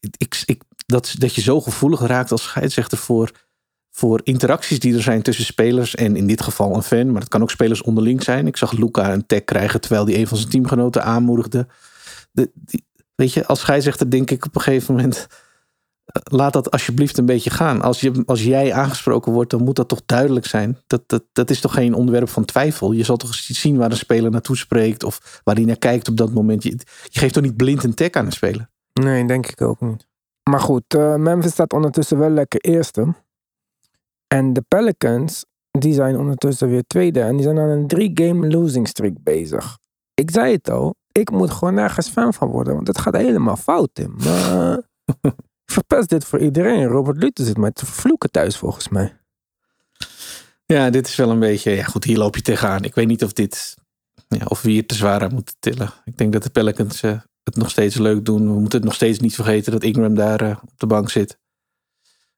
ik, 0.01 0.43
ik, 0.45 0.63
dat, 0.87 1.15
dat 1.19 1.35
je 1.35 1.41
zo 1.41 1.61
gevoelig 1.61 2.01
raakt 2.01 2.33
als 2.33 2.43
scheidsrechter 2.43 2.99
voor, 2.99 3.31
voor 3.91 4.21
interacties 4.23 4.81
die 4.81 4.95
er 4.95 5.03
zijn 5.03 5.23
tussen 5.23 5.45
spelers. 5.45 5.95
En 5.95 6.17
in 6.17 6.27
dit 6.27 6.43
geval 6.43 6.75
een 6.75 6.83
fan. 6.83 7.13
Maar 7.13 7.21
het 7.21 7.31
kan 7.31 7.43
ook 7.43 7.51
spelers 7.51 7.83
onderling 7.83 8.23
zijn. 8.23 8.47
Ik 8.47 8.57
zag 8.57 8.73
Luca 8.73 9.13
een 9.13 9.27
tag 9.27 9.45
krijgen 9.45 9.81
terwijl 9.81 10.07
hij 10.07 10.17
een 10.17 10.27
van 10.27 10.39
zijn 10.39 10.51
teamgenoten 10.51 11.05
aanmoedigde 11.05 11.67
de, 12.37 12.51
weet 13.15 13.33
je, 13.33 13.47
als 13.47 13.61
scheidsrechter 13.61 14.11
denk 14.11 14.31
ik 14.31 14.45
op 14.45 14.55
een 14.55 14.61
gegeven 14.61 14.95
moment. 14.95 15.27
Laat 16.23 16.53
dat 16.53 16.71
alsjeblieft 16.71 17.19
een 17.19 17.27
beetje 17.27 17.51
gaan. 17.51 17.83
Als, 17.83 18.01
je, 18.01 18.23
als 18.27 18.43
jij 18.43 18.73
aangesproken 18.73 19.33
wordt, 19.33 19.51
dan 19.51 19.65
moet 19.65 19.77
dat 19.77 19.89
toch 19.89 20.03
duidelijk 20.07 20.47
zijn. 20.47 20.79
Dat, 20.87 21.03
dat, 21.07 21.25
dat 21.33 21.51
is 21.51 21.61
toch 21.61 21.73
geen 21.73 21.95
onderwerp 21.95 22.29
van 22.29 22.45
twijfel. 22.45 22.93
Je 22.93 23.05
zal 23.05 23.17
toch 23.17 23.35
zien 23.35 23.77
waar 23.77 23.91
een 23.91 23.97
speler 23.97 24.31
naartoe 24.31 24.57
spreekt 24.57 25.05
of 25.05 25.41
waar 25.45 25.55
hij 25.55 25.65
naar 25.65 25.77
kijkt 25.77 26.09
op 26.09 26.17
dat 26.17 26.33
moment. 26.33 26.63
Je, 26.63 26.71
je 27.09 27.19
geeft 27.19 27.35
toch 27.35 27.43
niet 27.43 27.57
blind 27.57 27.85
een 27.85 27.95
tag 27.95 28.11
aan 28.11 28.27
een 28.27 28.33
speler? 28.33 28.69
Nee, 29.01 29.27
denk 29.27 29.47
ik 29.47 29.61
ook 29.61 29.81
niet. 29.81 30.07
Maar 30.51 30.61
goed, 30.61 30.95
uh, 30.95 31.15
Memphis 31.15 31.51
staat 31.51 31.73
ondertussen 31.73 32.19
wel 32.19 32.31
lekker 32.31 32.61
eerste. 32.61 33.15
En 34.27 34.53
de 34.53 34.65
Pelicans, 34.69 35.45
die 35.71 35.95
zijn 35.95 36.19
ondertussen 36.19 36.69
weer 36.69 36.85
tweede. 36.87 37.21
En 37.21 37.37
die 37.37 37.43
zijn 37.43 37.59
aan 37.59 37.69
een 37.69 37.87
drie-game 37.87 38.49
losing 38.49 38.89
streak 38.89 39.23
bezig. 39.23 39.79
Ik 40.15 40.31
zei 40.31 40.53
het 40.53 40.71
al, 40.71 40.95
ik 41.13 41.31
moet 41.31 41.51
gewoon 41.51 41.75
nergens 41.75 42.09
fan 42.09 42.35
van 42.35 42.49
worden. 42.49 42.75
Want 42.75 42.87
het 42.87 42.99
gaat 42.99 43.17
helemaal 43.17 43.57
fout, 43.57 43.91
Tim. 43.93 44.15
Maar 44.17 44.81
verpest 45.75 46.09
dit 46.09 46.25
voor 46.25 46.39
iedereen. 46.39 46.85
Robert 46.85 47.17
Luther 47.17 47.45
zit 47.45 47.57
mij 47.57 47.73
te 47.73 47.87
vervloeken 47.87 48.31
thuis, 48.31 48.57
volgens 48.57 48.89
mij. 48.89 49.17
Ja, 50.67 50.91
dit 50.91 51.07
is 51.07 51.17
wel 51.17 51.31
een 51.31 51.39
beetje. 51.39 51.71
Ja, 51.71 51.85
goed, 51.85 52.05
hier 52.05 52.19
loop 52.19 52.37
je 52.37 52.43
tegenaan. 52.43 52.85
Ik 52.85 52.95
weet 52.95 53.07
niet 53.07 53.25
of 53.25 53.33
dit. 53.33 53.77
Ja, 54.29 54.45
of 54.45 54.63
we 54.63 54.71
hier 54.71 54.87
te 54.87 54.95
zwaar 54.95 55.23
aan 55.23 55.35
moeten 55.35 55.57
tillen. 55.59 55.93
Ik 56.05 56.19
denk 56.19 56.33
dat 56.33 56.43
de 56.43 56.51
Pelicans 56.51 57.03
eh, 57.03 57.21
het 57.47 57.57
nog 57.57 57.71
steeds 57.71 57.97
leuk 57.97 58.25
doen. 58.25 58.47
We 58.47 58.61
moeten 58.61 58.79
het 58.79 58.85
nog 58.85 58.95
steeds 58.95 59.19
niet 59.19 59.35
vergeten 59.35 59.73
dat 59.73 59.83
Ingram 59.83 60.15
daar 60.15 60.41
eh, 60.41 60.57
op 60.63 60.71
de 60.77 60.87
bank 60.87 61.11
zit. 61.11 61.39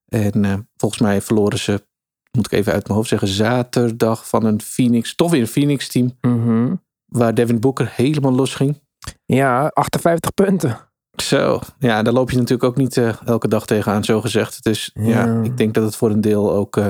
En 0.08 0.44
eh, 0.44 0.54
volgens 0.76 1.00
mij 1.00 1.22
verloren 1.22 1.58
ze, 1.58 1.86
moet 2.30 2.46
ik 2.46 2.52
even 2.52 2.72
uit 2.72 2.82
mijn 2.82 2.96
hoofd 2.96 3.08
zeggen, 3.08 3.28
zaterdag 3.28 4.28
van 4.28 4.44
een 4.44 4.60
Phoenix, 4.60 5.14
toch 5.14 5.30
weer 5.30 5.40
een 5.40 5.46
Phoenix 5.46 5.88
team. 5.88 6.16
Mhm. 6.20 6.74
Waar 7.04 7.34
Devin 7.34 7.60
Booker 7.60 7.92
helemaal 7.94 8.32
los 8.32 8.54
ging. 8.54 8.80
Ja, 9.24 9.66
58 9.66 10.34
punten. 10.34 10.78
Zo, 11.16 11.60
ja, 11.78 12.02
daar 12.02 12.12
loop 12.12 12.30
je 12.30 12.36
natuurlijk 12.36 12.64
ook 12.64 12.76
niet 12.76 12.96
eh, 12.96 13.22
elke 13.24 13.48
dag 13.48 13.66
tegenaan, 13.66 14.04
zo 14.04 14.20
gezegd. 14.20 14.62
Dus 14.62 14.90
ja. 14.94 15.26
Ja. 15.26 15.42
ik 15.42 15.56
denk 15.56 15.74
dat 15.74 15.84
het 15.84 15.96
voor 15.96 16.10
een 16.10 16.20
deel 16.20 16.52
ook, 16.52 16.80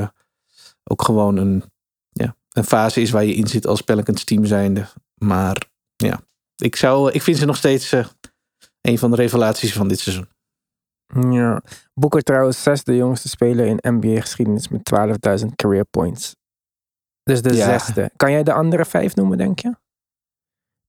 ook 0.85 1.03
gewoon 1.03 1.37
een, 1.37 1.65
ja, 2.11 2.37
een 2.53 2.65
fase 2.65 3.01
is 3.01 3.11
waar 3.11 3.25
je 3.25 3.35
in 3.35 3.47
zit 3.47 3.67
als 3.67 3.81
Pelicans 3.81 4.25
team 4.25 4.45
zijnde. 4.45 4.87
Maar 5.15 5.71
ja, 5.97 6.21
ik, 6.63 6.77
zou, 6.77 7.11
ik 7.13 7.23
vind 7.23 7.37
ze 7.39 7.45
nog 7.45 7.57
steeds 7.57 7.93
eh, 7.93 8.07
een 8.81 8.99
van 8.99 9.11
de 9.11 9.17
revelaties 9.17 9.73
van 9.73 9.89
dit 9.89 9.99
seizoen. 10.01 10.29
Ja. 11.31 11.63
Boeker 11.95 12.23
trouwens 12.23 12.63
zesde 12.63 12.97
jongste 12.97 13.29
speler 13.29 13.67
in 13.67 13.95
NBA-geschiedenis 13.95 14.69
met 14.69 14.83
12.000 15.41 15.47
career 15.57 15.85
points. 15.85 16.37
Dus 17.23 17.43
de 17.43 17.55
Ja. 17.55 17.79
zesde. 17.79 18.11
Kan 18.17 18.31
jij 18.31 18.43
de 18.43 18.53
andere 18.53 18.85
vijf 18.85 19.15
noemen, 19.15 19.39
denk 19.39 19.59
je? 19.59 19.75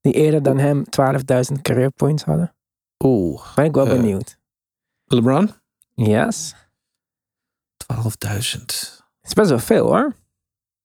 Die 0.01 0.13
eerder 0.13 0.43
dan 0.43 0.57
hem 0.57 0.83
12.000 0.89 1.61
career 1.61 1.91
points 1.91 2.23
hadden? 2.23 2.55
Oeh, 3.03 3.55
Ben 3.55 3.65
ik 3.65 3.73
wel 3.75 3.85
Eh. 3.87 3.91
benieuwd. 3.91 4.37
LeBron? 5.05 5.51
Yes. 5.95 6.55
12.000. 7.77 9.03
is 9.21 9.33
best 9.33 9.49
wel 9.49 9.59
veel 9.59 9.85
hoor. 9.87 10.15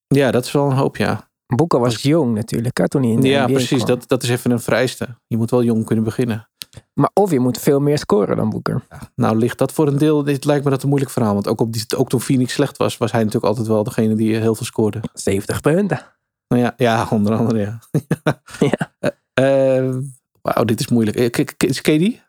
Ja, 0.06 0.30
dat 0.30 0.44
is 0.44 0.52
wel 0.52 0.70
een 0.70 0.76
hoop, 0.76 0.96
ja. 0.96 1.30
Boeker 1.46 1.80
was 1.80 2.02
jong 2.02 2.34
natuurlijk, 2.34 2.76
hè, 2.78 2.88
toen 2.88 3.02
hij 3.02 3.10
in 3.10 3.20
de 3.20 3.28
Ja, 3.28 3.42
NBA 3.44 3.52
precies. 3.52 3.82
kwam. 3.84 3.98
Dat, 3.98 4.08
dat 4.08 4.22
is 4.22 4.28
even 4.28 4.50
een 4.50 4.60
vereiste. 4.60 5.08
Je 5.26 5.36
moet 5.36 5.50
wel 5.50 5.62
jong 5.62 5.84
kunnen 5.84 6.04
beginnen. 6.04 6.48
Maar 6.94 7.10
of 7.12 7.30
je 7.30 7.40
moet 7.40 7.58
veel 7.58 7.80
meer 7.80 7.98
scoren 7.98 8.36
dan 8.36 8.50
Boeker. 8.50 8.82
Nou, 9.14 9.36
ligt 9.36 9.58
dat 9.58 9.72
voor 9.72 9.86
een 9.86 9.98
deel. 9.98 10.22
Dit 10.22 10.44
lijkt 10.44 10.64
me 10.64 10.70
dat 10.70 10.82
een 10.82 10.88
moeilijk 10.88 11.12
verhaal. 11.12 11.34
Want 11.34 11.48
ook, 11.48 11.60
op 11.60 11.72
die, 11.72 11.84
ook 11.96 12.08
toen 12.08 12.20
Phoenix 12.20 12.52
slecht 12.52 12.76
was, 12.76 12.96
was 12.96 13.10
hij 13.12 13.20
natuurlijk 13.20 13.46
altijd 13.46 13.66
wel 13.66 13.84
degene 13.84 14.14
die 14.14 14.36
heel 14.36 14.54
veel 14.54 14.66
scoorde. 14.66 15.00
70 15.12 15.60
punten. 15.60 16.00
Nou 16.48 16.62
ja, 16.62 16.74
ja 16.76 17.06
onder 17.10 17.34
andere, 17.36 17.60
ja. 17.60 17.78
Ja. 18.70 18.92
Eh, 19.34 19.94
Wauw, 20.42 20.64
dit 20.64 20.80
is 20.80 20.88
moeilijk. 20.88 21.16
Eh, 21.16 21.44
k- 21.44 21.62
Is 21.62 21.80
Katie? 21.80 22.22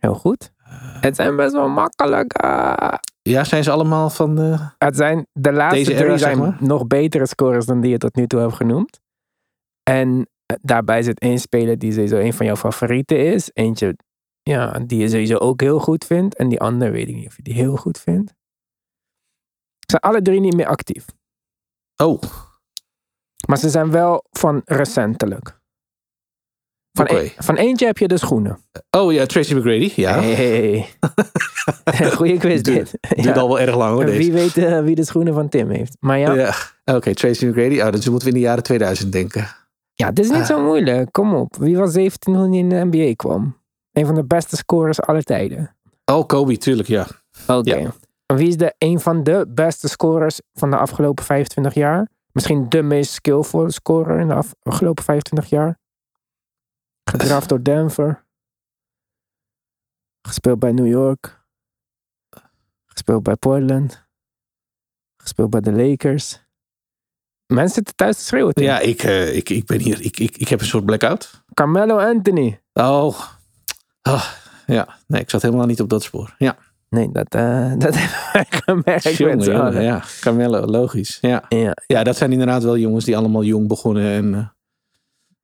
Heel 0.00 0.14
goed. 0.14 0.52
Het 1.00 1.16
zijn 1.16 1.36
best 1.36 1.52
wel 1.52 1.68
makkelijk. 1.68 2.32
Ja, 3.22 3.44
zijn 3.44 3.64
ze 3.64 3.70
allemaal 3.70 4.10
van... 4.10 4.38
eh, 4.38 4.68
het 4.78 4.96
zijn, 4.96 5.26
de 5.32 5.52
laatste 5.52 5.84
drie 5.84 5.96
era, 5.96 6.08
zeg 6.10 6.18
zijn 6.18 6.38
maar? 6.38 6.56
nog 6.60 6.86
betere 6.86 7.26
scores 7.26 7.66
dan 7.66 7.80
die 7.80 7.90
je 7.90 7.98
tot 7.98 8.16
nu 8.16 8.26
toe 8.26 8.40
hebt 8.40 8.54
genoemd. 8.54 9.00
En 9.82 10.28
eh, 10.46 10.56
daarbij 10.60 11.02
zit 11.02 11.20
één 11.20 11.38
speler 11.38 11.78
die 11.78 11.92
sowieso 11.92 12.16
een 12.18 12.32
van 12.32 12.46
jouw 12.46 12.56
favorieten 12.56 13.32
is. 13.32 13.50
Eentje 13.52 13.96
ja, 14.42 14.78
die 14.86 14.98
je 14.98 15.08
sowieso 15.08 15.36
ook 15.36 15.60
heel 15.60 15.78
goed 15.78 16.04
vindt. 16.04 16.36
En 16.36 16.48
die 16.48 16.60
andere 16.60 16.90
weet 16.90 17.08
ik 17.08 17.14
niet 17.14 17.26
of 17.26 17.36
je 17.36 17.42
die 17.42 17.54
heel 17.54 17.76
goed 17.76 17.98
vindt. 17.98 18.30
Ze 19.78 19.98
zijn 19.98 20.02
alle 20.02 20.22
drie 20.22 20.40
niet 20.40 20.54
meer 20.54 20.66
actief. 20.66 21.04
Oh, 21.96 22.22
Maar 23.48 23.58
ze 23.58 23.68
zijn 23.70 23.90
wel 23.90 24.24
van 24.30 24.62
recentelijk. 24.64 25.60
Van, 26.92 27.06
een- 27.10 27.30
van 27.38 27.56
eentje 27.56 27.86
heb 27.86 27.98
je 27.98 28.08
de 28.08 28.18
schoenen. 28.18 28.58
oh 28.90 29.12
ja, 29.12 29.26
Tracy 29.26 29.54
McGrady. 29.54 29.92
Ja, 29.96 30.20
Hey. 30.20 30.86
Goeie 32.16 32.38
quiz 32.38 32.60
dit. 32.62 32.64
duurt 32.64 32.96
Ja. 33.16 33.32
al 33.32 33.48
wel 33.48 33.60
erg 33.60 33.76
lang 33.76 33.92
hoor, 33.94 34.04
deze. 34.04 34.18
Wie 34.18 34.32
weet 34.32 34.56
eh, 34.56 34.80
wie 34.80 34.94
de 34.94 35.04
schoenen 35.04 35.34
van 35.34 35.48
Tim 35.48 35.70
heeft. 35.70 35.96
Maar 36.00 36.18
ja, 36.18 36.34
ja. 36.34 36.54
Ja. 36.84 36.94
Oké, 36.94 37.14
Tracy 37.14 37.46
McGrady. 37.46 37.80
Oh, 37.80 37.90
dus 37.92 38.08
moeten 38.08 38.28
we 38.28 38.34
in 38.34 38.40
de 38.40 38.46
jaren 38.46 38.62
2000 38.62 39.12
denken. 39.12 39.46
het 39.94 40.18
is 40.18 40.28
niet 40.30 40.38
Ah. 40.40 40.44
zo 40.46 40.62
moeilijk. 40.62 41.12
Kom 41.12 41.34
op. 41.34 41.56
Wie 41.56 41.76
was 41.76 41.92
17 41.92 42.34
toen 42.34 42.48
hij 42.50 42.58
in 42.58 42.68
de 42.68 42.84
NBA 42.90 43.14
kwam? 43.16 43.56
Een 43.92 44.06
van 44.06 44.14
de 44.14 44.24
beste 44.24 44.56
scorers 44.56 45.00
aller 45.00 45.22
tijden. 45.22 45.76
Oh, 46.04 46.26
Kobe, 46.26 46.56
tuurlijk, 46.58 46.88
ja. 46.88 47.06
Oké. 47.46 47.74
Ja. 47.76 47.92
En 48.26 48.36
Wie 48.36 48.48
is 48.48 48.56
de 48.56 48.74
een 48.78 49.00
van 49.00 49.22
de 49.22 49.46
beste 49.48 49.88
scorers 49.88 50.40
van 50.54 50.70
de 50.70 50.76
afgelopen 50.76 51.24
25 51.24 51.74
jaar? 51.74 52.08
Misschien 52.32 52.68
de 52.68 52.82
meest 52.82 53.12
skillvolle 53.12 53.70
scorer 53.72 54.18
in 54.20 54.28
de 54.28 54.34
af- 54.34 54.54
afgelopen 54.62 55.04
25 55.04 55.46
jaar? 55.50 55.78
Gedraft 57.20 57.48
door 57.48 57.62
Denver. 57.62 58.24
Gespeeld 60.22 60.58
bij 60.58 60.72
New 60.72 60.86
York. 60.86 61.44
Gespeeld 62.86 63.22
bij 63.22 63.36
Portland. 63.36 64.04
Gespeeld 65.16 65.50
bij 65.50 65.60
de 65.60 65.72
Lakers. 65.72 66.40
Mensen 67.46 67.74
zitten 67.74 67.94
thuis 67.94 68.16
te 68.16 68.22
schreeuwen. 68.22 68.54
Tim. 68.54 68.64
Ja, 68.64 68.78
ik, 68.78 69.02
eh, 69.02 69.36
ik, 69.36 69.48
ik 69.48 69.66
ben 69.66 69.80
hier. 69.80 70.00
Ik, 70.00 70.18
ik, 70.18 70.36
ik 70.36 70.48
heb 70.48 70.60
een 70.60 70.66
soort 70.66 70.84
blackout. 70.84 71.42
Carmelo 71.54 71.98
Anthony. 71.98 72.60
Oh. 72.72 73.20
Ah, 74.02 74.24
ja, 74.66 74.98
nee, 75.06 75.20
ik 75.20 75.30
zat 75.30 75.42
helemaal 75.42 75.66
niet 75.66 75.80
op 75.80 75.88
dat 75.88 76.02
spoor. 76.02 76.34
Ja, 76.38 76.58
Nee, 76.92 77.10
dat, 77.12 77.34
eh 77.34 77.72
dat 77.84 77.94
hebben 77.94 78.18
wij 78.32 78.46
gemerkt 78.48 79.16
Jongen, 79.16 79.82
ja. 79.82 80.04
Carmelo, 80.20 80.64
logisch. 80.64 81.18
Ja. 81.20 81.44
Ja. 81.48 81.76
ja, 81.86 82.04
dat 82.04 82.16
zijn 82.16 82.32
inderdaad 82.32 82.62
wel 82.62 82.76
jongens 82.76 83.04
die 83.04 83.16
allemaal 83.16 83.42
jong 83.42 83.68
begonnen 83.68 84.12
en, 84.12 84.34
eh, 84.34 84.46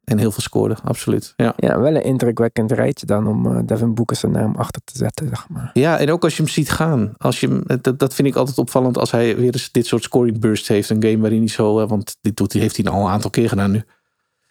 en 0.09 0.19
heel 0.19 0.31
veel 0.31 0.43
scoorden. 0.43 0.77
Absoluut. 0.85 1.33
Ja. 1.37 1.53
ja, 1.57 1.81
wel 1.81 1.95
een 1.95 2.03
indrukwekkend 2.05 2.73
rijtje 2.73 3.07
dan 3.07 3.27
om 3.27 3.47
eh, 3.57 3.63
Devin 3.67 3.95
Booker 3.95 4.17
zijn 4.17 4.33
naam 4.33 4.55
achter 4.57 4.83
te 4.85 4.97
zetten, 4.97 5.29
zeg 5.29 5.49
maar. 5.49 5.71
ja, 5.73 5.99
en 5.99 6.11
ook 6.11 6.25
als 6.25 6.37
je 6.37 6.43
hem 6.43 6.53
ziet 6.53 6.71
gaan. 6.71 7.13
Als 7.17 7.41
je, 7.41 7.49
hem- 7.49 7.81
dat, 7.83 7.99
dat 7.99 8.15
vind 8.15 8.29
ik 8.29 8.35
altijd 8.35 8.59
opvallend 8.59 8.99
als 8.99 9.11
hij 9.11 9.37
weer 9.37 9.53
eens 9.53 9.71
dit 9.73 9.87
soort 9.87 10.03
scoring 10.03 10.41
bursts 10.41 10.69
heeft. 10.69 10.91
Een 10.91 11.03
game 11.03 11.19
waarin 11.19 11.39
hij 11.39 11.49
zo, 11.49 11.81
eh, 11.81 11.89
want 11.89 12.17
dit 12.21 12.37
doet, 12.37 12.53
hij 12.53 12.63
heeft 12.63 12.77
hij 12.77 12.87
al 12.93 13.05
een 13.05 13.11
aantal 13.13 13.31
keer 13.31 13.49
gedaan 13.49 13.71
nu. 13.71 13.83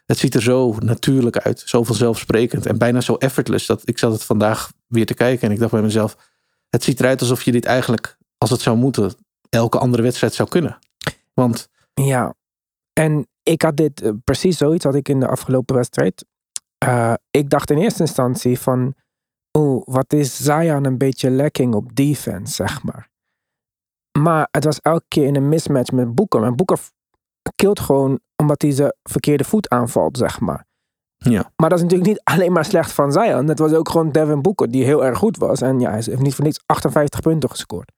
Het 0.06 0.18
ziet 0.18 0.36
er 0.36 0.42
zo 0.42 0.76
natuurlijk 0.80 1.38
uit. 1.38 1.64
Zo 1.66 1.84
vanzelfsprekend. 1.84 2.66
En 2.66 2.78
bijna 2.78 3.02
zo 3.02 3.16
effortless. 3.16 3.66
Dat, 3.66 3.82
ik 3.86 3.98
zat 3.98 4.12
het 4.12 4.24
vandaag 4.24 4.72
weer 4.88 5.06
te 5.06 5.14
kijken 5.14 5.48
en 5.48 5.54
ik 5.54 5.60
dacht 5.60 5.72
bij 5.72 5.82
mezelf. 5.82 6.18
Het 6.70 6.84
ziet 6.84 7.00
eruit 7.00 7.22
alsof 7.22 7.42
je 7.44 7.52
dit 7.52 7.66
eigenlijk, 7.66 8.18
als 8.38 8.50
het 8.50 8.62
zou 8.62 8.78
moeten, 8.78 9.14
elke 9.50 9.78
andere 9.80 10.04
wedstrijd 10.04 10.34
zou 10.34 10.50
kunnen. 10.50 10.78
Want 11.34 11.70
Ja, 11.94 12.34
en 12.94 13.28
ik 13.48 13.62
had 13.62 13.78
dit 13.78 14.02
eh, 14.02 14.12
precies 14.24 14.58
zoiets 14.58 14.84
had 14.84 14.96
ik 14.96 15.10
in 15.10 15.20
de 15.20 15.28
afgelopen 15.28 15.76
wedstrijd. 15.76 16.26
Eh, 16.78 17.14
ik 17.32 17.50
dacht 17.50 17.72
in 17.72 17.78
eerste 17.78 18.02
instantie 18.02 18.60
van, 18.60 18.94
oeh, 19.58 19.82
wat 19.86 20.14
is 20.14 20.36
Zion 20.38 20.86
een 20.86 20.98
beetje 20.98 21.32
lacking 21.32 21.74
op 21.74 21.96
defense, 21.96 22.54
zeg 22.54 22.84
maar. 22.84 23.10
Maar 24.20 24.48
het 24.52 24.64
was 24.64 24.80
elke 24.80 25.06
keer 25.08 25.26
in 25.26 25.36
een 25.36 25.50
mismatch 25.50 25.92
met 25.92 26.16
Boeker. 26.16 26.44
En 26.44 26.56
Boeker 26.56 26.80
killt 27.56 27.80
gewoon 27.80 28.20
omdat 28.36 28.62
hij 28.62 28.72
zijn 28.72 28.94
verkeerde 29.04 29.44
voet 29.44 29.70
aanvalt, 29.70 30.18
zeg 30.18 30.40
maar. 30.40 30.66
ja, 31.18 31.52
Maar 31.56 31.70
dat 31.70 31.78
is 31.78 31.84
natuurlijk 31.84 32.10
niet 32.10 32.22
alleen 32.24 32.52
maar 32.52 32.66
slecht 32.66 32.92
van 32.92 33.12
Zion. 33.12 33.48
Het 33.48 33.60
was 33.60 33.74
ook 33.74 33.90
gewoon 33.90 34.12
Devin 34.12 34.42
Booker 34.42 34.72
die 34.72 34.84
heel 34.84 35.06
erg 35.06 35.18
goed 35.18 35.38
was. 35.38 35.62
En 35.62 35.80
ja, 35.80 35.90
hij 35.90 36.02
heeft 36.06 36.20
niet 36.20 36.36
voor 36.36 36.46
niets 36.46 36.60
58 36.66 37.20
punten 37.20 37.50
gescoord. 37.50 37.92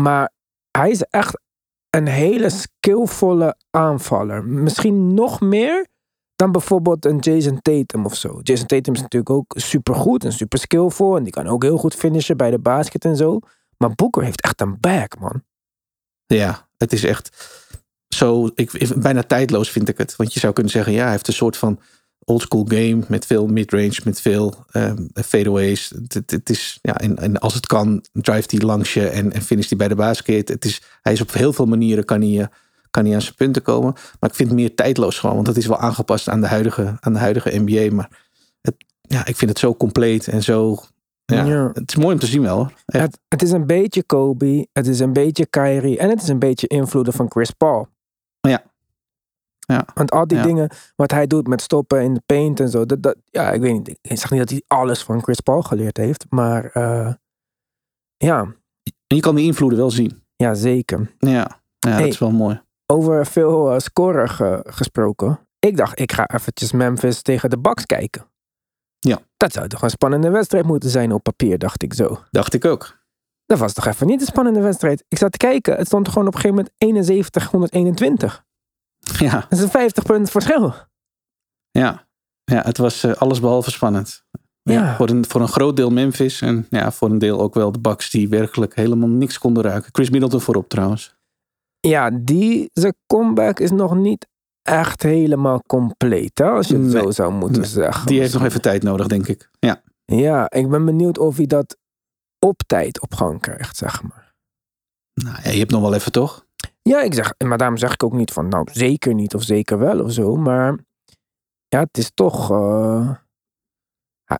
Maar 0.00 0.32
hij 0.70 0.90
is 0.90 1.02
echt 1.02 1.40
een 1.96 2.06
hele 2.06 2.50
skillvolle 2.50 3.56
aanvaller. 3.70 4.44
Misschien 4.44 5.14
nog 5.14 5.40
meer 5.40 5.86
dan 6.36 6.52
bijvoorbeeld 6.52 7.04
een 7.04 7.18
Jason 7.18 7.62
Tatum 7.62 8.04
of 8.04 8.14
zo. 8.14 8.40
Jason 8.42 8.66
Tatum 8.66 8.94
is 8.94 9.00
natuurlijk 9.00 9.32
ook 9.32 9.52
supergoed 9.56 10.24
en 10.24 10.32
super 10.32 10.58
skillvol. 10.58 11.16
En 11.16 11.22
die 11.22 11.32
kan 11.32 11.46
ook 11.46 11.62
heel 11.62 11.76
goed 11.76 11.94
finishen 11.94 12.36
bij 12.36 12.50
de 12.50 12.58
basket 12.58 13.04
en 13.04 13.16
zo. 13.16 13.38
Maar 13.76 13.94
Booker 13.94 14.22
heeft 14.22 14.40
echt 14.42 14.60
een 14.60 14.76
bag, 14.80 15.06
man. 15.20 15.42
ja, 16.26 16.68
het 16.76 16.92
is 16.92 17.04
echt 17.04 17.50
zo, 18.08 18.50
ik- 18.54 18.92
bijna 18.96 19.22
tijdloos 19.22 19.70
vind 19.70 19.88
ik 19.88 19.98
het. 19.98 20.16
Want 20.16 20.32
je 20.34 20.40
zou 20.40 20.52
kunnen 20.52 20.72
zeggen, 20.72 20.92
ja, 20.92 21.02
hij 21.02 21.10
heeft 21.10 21.26
een 21.28 21.32
soort 21.34 21.56
van 21.56 21.80
oldschool 22.24 22.64
game 22.68 23.02
met 23.08 23.26
veel 23.26 23.46
midrange, 23.46 24.00
met 24.04 24.20
veel 24.20 24.64
ehm 24.70 25.06
fadeaways. 25.14 25.92
Het, 26.26 26.50
is, 26.50 26.78
ja, 26.82 26.98
en, 26.98 27.18
en 27.18 27.38
als 27.38 27.54
het 27.54 27.66
kan, 27.66 28.04
drijft 28.12 28.50
hij 28.50 28.60
langs 28.60 28.94
je 28.94 29.08
en, 29.08 29.32
en 29.32 29.42
finisht 29.42 29.68
hij 29.68 29.78
bij 29.78 29.88
de 29.88 29.94
basket. 29.94 30.48
Het 30.48 30.64
is, 30.64 30.82
hij 31.02 31.12
is 31.12 31.20
op 31.20 31.32
heel 31.32 31.52
veel 31.52 31.66
manieren 31.66 32.04
kan 32.04 32.20
hij, 32.20 32.40
eh, 32.40 32.46
kan 32.90 33.04
hij 33.04 33.14
aan 33.14 33.22
zijn 33.22 33.34
punten 33.34 33.62
komen. 33.62 33.92
Maar 34.20 34.30
ik 34.30 34.36
vind 34.36 34.48
het 34.48 34.58
meer 34.58 34.74
tijdloos 34.74 35.18
gewoon, 35.18 35.34
want 35.34 35.46
dat 35.46 35.56
is 35.56 35.66
wel 35.66 35.78
aangepast 35.78 36.28
aan 36.28 36.40
de 36.40 36.46
huidige, 36.46 36.96
aan 37.00 37.12
de 37.12 37.18
huidige 37.18 37.58
NBA. 37.58 37.94
Maar 37.94 38.10
het, 38.60 38.74
ja, 39.00 39.26
ik 39.26 39.36
vind 39.36 39.50
het 39.50 39.58
zo 39.58 39.74
compleet 39.74 40.28
en 40.28 40.42
zo. 40.42 40.78
Ja, 41.24 41.44
Ja. 41.44 41.70
Het 41.72 41.90
is 41.90 41.96
mooi 41.96 42.14
om 42.14 42.20
te 42.20 42.26
zien 42.26 42.42
wel. 42.42 42.70
Het, 42.86 43.18
het 43.28 43.42
is 43.42 43.50
een 43.50 43.66
beetje 43.66 44.02
Kobe, 44.02 44.66
het 44.72 44.86
is 44.86 45.00
een 45.00 45.12
beetje 45.12 45.46
Kyrie 45.46 45.98
en 45.98 46.08
het 46.08 46.22
is 46.22 46.28
een 46.28 46.38
beetje 46.38 46.66
invloeden 46.66 47.12
van 47.12 47.30
Chris 47.30 47.50
Paul. 47.50 47.88
Ja. 49.72 49.86
Want 49.94 50.10
al 50.10 50.26
die 50.26 50.38
Ja. 50.38 50.44
dingen 50.44 50.70
wat 50.96 51.10
hij 51.10 51.26
doet 51.26 51.46
met 51.46 51.62
stoppen 51.62 52.02
in 52.02 52.14
de 52.14 52.22
paint 52.26 52.60
en 52.60 52.68
zo, 52.68 52.86
dat, 52.86 53.02
dat, 53.02 53.16
ja, 53.24 53.50
ik 53.52 53.60
weet 53.60 53.72
niet. 53.72 53.88
Ik 53.88 54.18
zeg 54.18 54.30
niet 54.30 54.40
dat 54.40 54.50
hij 54.50 54.62
alles 54.66 55.02
van 55.02 55.22
Chris 55.22 55.40
Paul 55.40 55.62
geleerd 55.62 55.96
heeft, 55.96 56.24
maar 56.28 56.64
eh, 56.64 57.12
ja, 58.16 58.40
En 59.06 59.16
je 59.16 59.20
kan 59.20 59.34
die 59.34 59.44
invloeden 59.46 59.78
wel 59.78 59.90
zien. 59.90 60.24
ja, 60.36 60.54
zeker. 60.54 61.14
Ja, 61.18 61.30
ja 61.78 61.88
Hey. 61.88 61.98
dat 61.98 62.08
is 62.08 62.18
wel 62.18 62.30
mooi. 62.30 62.62
Over 62.86 63.26
veel 63.26 63.70
eh, 63.72 63.78
scoren 63.78 64.28
ge- 64.28 64.64
gesproken. 64.68 65.48
Ik 65.58 65.76
dacht, 65.76 66.00
ik 66.00 66.12
ga 66.12 66.26
eventjes 66.28 66.72
Memphis 66.72 67.22
tegen 67.22 67.50
de 67.50 67.58
Bucks 67.58 67.86
kijken. 67.86 68.26
Ja. 68.98 69.18
Dat 69.36 69.52
zou 69.52 69.68
toch 69.68 69.82
een 69.82 69.90
spannende 69.90 70.30
wedstrijd 70.30 70.64
moeten 70.64 70.90
zijn 70.90 71.12
op 71.12 71.22
papier, 71.22 71.58
dacht 71.58 71.82
ik 71.82 71.94
zo. 71.94 72.18
Dacht 72.30 72.54
ik 72.54 72.64
ook. 72.64 73.00
Dat 73.46 73.58
was 73.58 73.72
toch 73.72 73.86
even 73.86 74.06
niet 74.06 74.20
een 74.20 74.26
spannende 74.26 74.60
wedstrijd. 74.60 75.04
Ik 75.08 75.18
zat 75.18 75.32
te 75.32 75.38
kijken. 75.38 75.76
Het 75.76 75.86
stond 75.86 76.08
gewoon 76.08 76.26
op 76.26 76.34
een 76.34 76.40
gegeven 76.40 76.56
moment 76.56 76.74
71, 76.78 77.50
121. 77.50 78.44
Ja, 79.18 79.40
Dat 79.40 79.58
is 79.58 79.60
een 79.60 79.70
50 79.70 80.04
punten 80.04 80.32
verschil. 80.32 80.74
ja. 81.70 82.06
ja 82.44 82.62
het 82.62 82.78
was 82.78 83.04
eh, 83.04 83.12
alles 83.12 83.40
behalve 83.40 83.70
spannend. 83.70 84.24
Ja, 84.62 84.72
Ja. 84.72 84.96
Voor, 84.96 85.08
een, 85.08 85.26
voor 85.26 85.40
een 85.40 85.48
groot 85.48 85.76
deel 85.76 85.90
Memphis 85.90 86.40
en 86.40 86.66
ja, 86.70 86.92
voor 86.92 87.10
een 87.10 87.18
deel 87.18 87.40
ook 87.40 87.54
wel 87.54 87.72
de 87.72 87.80
Bucks 87.80 88.10
die 88.10 88.28
werkelijk 88.28 88.74
helemaal 88.74 89.08
niks 89.08 89.38
konden 89.38 89.62
ruiken. 89.62 89.88
Chris 89.92 90.10
Middleton 90.10 90.40
voorop 90.40 90.68
trouwens. 90.68 91.16
Ja, 91.80 92.10
die 92.10 92.70
zijn 92.72 92.94
comeback 93.06 93.58
is 93.60 93.70
nog 93.70 93.94
niet 93.94 94.26
echt 94.62 95.02
helemaal 95.02 95.62
compleet. 95.66 96.38
Hè, 96.38 96.48
als 96.50 96.68
je 96.68 96.74
het 96.74 96.82
Nee. 96.82 97.02
zo 97.02 97.10
zou 97.10 97.32
moeten 97.32 97.60
Nee. 97.60 97.70
zeggen. 97.70 98.06
Die 98.06 98.20
heeft 98.20 98.32
nog 98.32 98.44
even 98.44 98.60
tijd 98.62 98.82
nodig, 98.82 99.06
denk 99.06 99.26
ik. 99.28 99.50
Ja, 99.58 99.82
Ja, 100.04 100.50
ik 100.50 100.68
ben 100.70 100.84
benieuwd 100.84 101.18
of 101.18 101.36
hij 101.36 101.46
dat 101.46 101.76
op 102.38 102.60
tijd 102.66 103.00
op 103.00 103.14
gang 103.14 103.40
krijgt, 103.40 103.76
zeg 103.76 104.02
maar. 104.02 104.34
nou, 105.14 105.36
ja, 105.42 105.50
je 105.50 105.58
hebt 105.58 105.70
nog 105.70 105.80
wel 105.82 105.94
even 105.94 106.12
toch? 106.12 106.46
Ja, 106.82 107.00
ik 107.02 107.14
zeg, 107.14 107.34
maar 107.38 107.58
daarom 107.58 107.76
zeg 107.76 107.92
ik 107.92 108.02
ook 108.02 108.12
niet 108.12 108.32
van, 108.32 108.48
nou, 108.48 108.68
zeker 108.72 109.14
niet 109.14 109.34
of 109.34 109.42
zeker 109.42 109.78
wel 109.78 110.00
of 110.00 110.12
zo. 110.12 110.36
Maar 110.36 110.78
ja, 111.68 111.80
het 111.80 111.98
is 111.98 112.10
toch. 112.14 112.50
eh, 112.50 113.10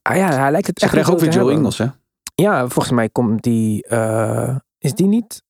hij, 0.03 0.19
ja, 0.19 0.29
hij 0.33 0.51
lijkt 0.51 0.67
het 0.67 0.79
Ze 0.79 0.97
echt 0.97 1.11
ook 1.11 1.19
weer 1.19 1.31
Joe. 1.33 1.53
Ingles, 1.53 1.79
hè? 1.79 1.87
Ja, 2.35 2.69
volgens 2.69 2.95
mij 2.95 3.09
komt 3.09 3.43
die. 3.43 3.87
eh, 3.87 4.57
is 4.79 4.95
die 4.95 5.07
niet? 5.07 5.43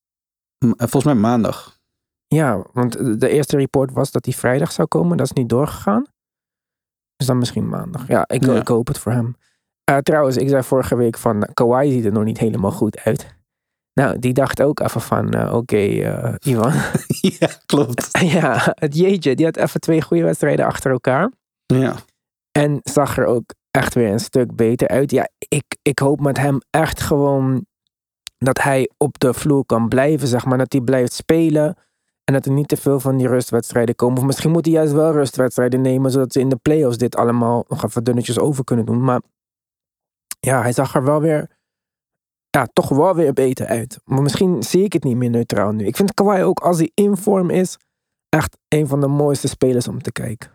Eh, 0.59 0.69
Volgens 0.77 1.05
mij 1.05 1.15
maandag. 1.15 1.79
Ja, 2.27 2.65
want 2.73 3.21
de 3.21 3.29
eerste 3.29 3.57
report 3.57 3.93
was 3.93 4.11
dat 4.11 4.25
hij 4.25 4.35
vrijdag 4.35 4.73
zou 4.73 4.89
komen. 4.89 5.17
Dat 5.17 5.27
is 5.27 5.33
niet 5.33 5.49
doorgegaan. 5.49 6.05
Dus 7.17 7.27
dan 7.27 7.39
misschien 7.39 7.69
maandag. 7.69 8.07
Ja, 8.09 8.25
ik, 8.29 8.45
Ja. 8.45 8.55
ik 8.61 8.69
hoop 8.69 8.87
het 8.87 8.99
voor 8.99 9.13
hem. 9.13 9.37
Trouwens, 10.03 10.37
ik 10.37 10.49
zei 10.49 10.63
vorige 10.63 10.97
week 10.97 11.19
van 11.19 11.49
Kawhi 11.55 11.91
ziet 11.93 12.05
er 12.05 12.13
nog 12.13 12.25
niet 12.25 12.39
helemaal 12.39 12.71
goed 12.71 12.99
uit. 12.99 13.35
Nou, 13.95 14.19
die 14.19 14.33
dacht 14.33 14.63
ook 14.63 14.81
even 14.81 15.01
van, 15.01 15.31
eh, 15.31 15.55
oké, 15.55 15.77
eh, 15.77 16.35
Ivan. 16.39 16.73
ja, 17.39 17.49
klopt. 17.67 18.09
ja, 18.39 18.75
het 18.75 18.97
jeetje, 18.97 19.35
die 19.35 19.45
had 19.45 19.57
even 19.57 19.81
twee 19.81 20.03
goede 20.03 20.23
wedstrijden 20.23 20.67
achter 20.67 20.91
elkaar. 20.91 21.31
Ja, 21.67 21.95
En 22.53 22.81
zag 22.83 23.19
er 23.19 23.27
ook 23.27 23.55
echt 23.71 23.95
weer 23.95 24.13
een 24.13 24.21
stuk 24.21 24.57
beter 24.57 24.89
uit. 24.89 25.11
Ja, 25.11 25.29
ik, 25.49 25.65
ik 25.83 25.99
hoop 25.99 26.21
met 26.21 26.39
hem 26.39 26.59
echt 26.71 27.01
gewoon 27.01 27.67
dat 28.39 28.63
hij 28.63 28.91
op 28.97 29.19
de 29.19 29.35
vloer 29.35 29.67
kan 29.67 29.89
blijven, 29.89 30.29
zeg 30.29 30.45
maar. 30.45 30.59
Dat 30.59 30.73
hij 30.73 30.81
blijft 30.81 31.13
spelen. 31.13 31.77
En 32.25 32.35
dat 32.35 32.47
er 32.47 32.53
niet 32.53 32.69
te 32.69 32.77
veel 32.77 33.01
van 33.01 33.17
die 33.17 33.29
rustwedstrijden 33.29 33.95
komen. 33.95 34.19
Of 34.19 34.25
misschien 34.25 34.51
moet 34.51 34.65
hij 34.65 34.75
juist 34.75 34.93
wel 34.93 35.13
rustwedstrijden 35.13 35.81
nemen, 35.81 36.11
zodat 36.11 36.33
ze 36.33 36.41
in 36.41 36.49
de 36.49 36.57
playoffs 36.57 36.99
dit 36.99 37.17
allemaal 37.17 37.65
nog 37.69 37.85
even 37.85 38.05
dunnetjes 38.05 38.39
over 38.39 38.65
kunnen 38.65 38.85
doen. 38.85 39.05
Maar 39.05 39.21
ja, 40.41 40.63
hij 40.63 40.73
zag 40.73 40.95
er 40.95 41.05
wel 41.05 41.21
weer, 41.21 41.51
ja, 42.59 42.67
toch 42.73 42.89
wel 42.89 43.15
weer 43.15 43.33
beter 43.33 43.67
uit. 43.67 43.99
Maar 44.05 44.23
misschien 44.23 44.63
zie 44.63 44.85
ik 44.85 44.93
het 44.93 45.05
niet 45.05 45.17
meer 45.17 45.31
neutraal 45.31 45.73
nu. 45.73 45.87
Ik 45.87 45.97
vind 45.97 46.15
Kawhi 46.15 46.43
ook, 46.43 46.59
als 46.61 46.79
hij 46.79 46.91
in 46.95 47.17
vorm 47.17 47.51
is, 47.51 47.77
echt 48.29 48.57
een 48.69 48.87
van 48.87 49.01
de 49.01 49.07
mooiste 49.07 49.49
spelers 49.49 49.89
om 49.89 50.03
te 50.03 50.13
kijken. 50.13 50.51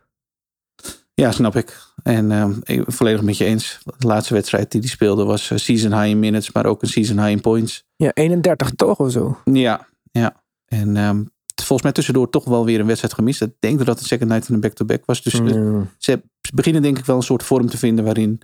ja 1.14 1.32
snap 1.32 1.56
ik. 1.56 1.78
En 2.04 2.32
ehm, 2.32 2.52
ik 2.64 2.84
ben 2.84 2.94
volledig 2.94 3.22
met 3.22 3.38
je 3.38 3.46
eens. 3.46 3.80
De 3.98 4.08
laatste 4.08 4.34
wedstrijd 4.34 4.72
die 4.72 4.80
hij 4.82 4.90
speelde 4.90 5.24
was 5.26 5.52
eh, 5.52 5.58
season 5.58 5.92
high 5.94 6.06
in 6.10 6.20
minutes, 6.20 6.52
maar 6.52 6.66
ook 6.66 6.82
een 6.82 6.88
season 6.88 7.18
high 7.18 7.30
in 7.32 7.42
points. 7.42 7.84
Ja, 7.96 8.12
31 8.14 8.72
toch 8.76 9.00
of 9.00 9.12
zo? 9.12 9.38
Ja, 9.44 9.88
ja. 10.12 10.44
En 10.66 10.98
ehm, 10.98 11.24
volgens 11.56 11.82
mij 11.82 11.92
tussendoor 11.92 12.30
toch 12.30 12.46
wel 12.46 12.66
weer 12.66 12.80
een 12.80 12.86
wedstrijd 12.86 13.14
gemist. 13.14 13.42
Ik 13.42 13.54
denk 13.60 13.86
dat 13.86 14.00
het 14.00 14.08
second 14.08 14.30
night 14.30 14.48
en 14.48 14.54
een 14.54 14.60
back-to-back 14.60 15.06
was. 15.06 15.22
Dus 15.22 15.34
eh, 15.34 15.40
Mm. 15.42 15.90
ze, 15.98 16.22
ze 16.42 16.52
beginnen 16.54 16.82
denk 16.82 16.98
ik 16.98 17.06
wel 17.06 17.16
een 17.16 17.22
soort 17.22 17.44
vorm 17.44 17.68
te 17.70 17.78
vinden 17.78 18.06
waarin, 18.06 18.42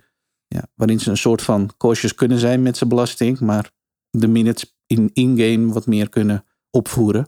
ja, 0.48 0.62
waarin 0.74 1.00
ze 1.00 1.10
een 1.10 1.16
soort 1.16 1.42
van 1.42 1.70
cautious 1.78 2.14
kunnen 2.14 2.38
zijn 2.38 2.62
met 2.62 2.76
zijn 2.76 2.88
belasting. 2.90 3.40
Maar 3.40 3.70
de 4.10 4.28
minutes 4.28 4.76
in 4.86 5.10
in-game 5.12 5.72
wat 5.72 5.86
meer 5.86 6.08
kunnen 6.08 6.44
opvoeren. 6.70 7.26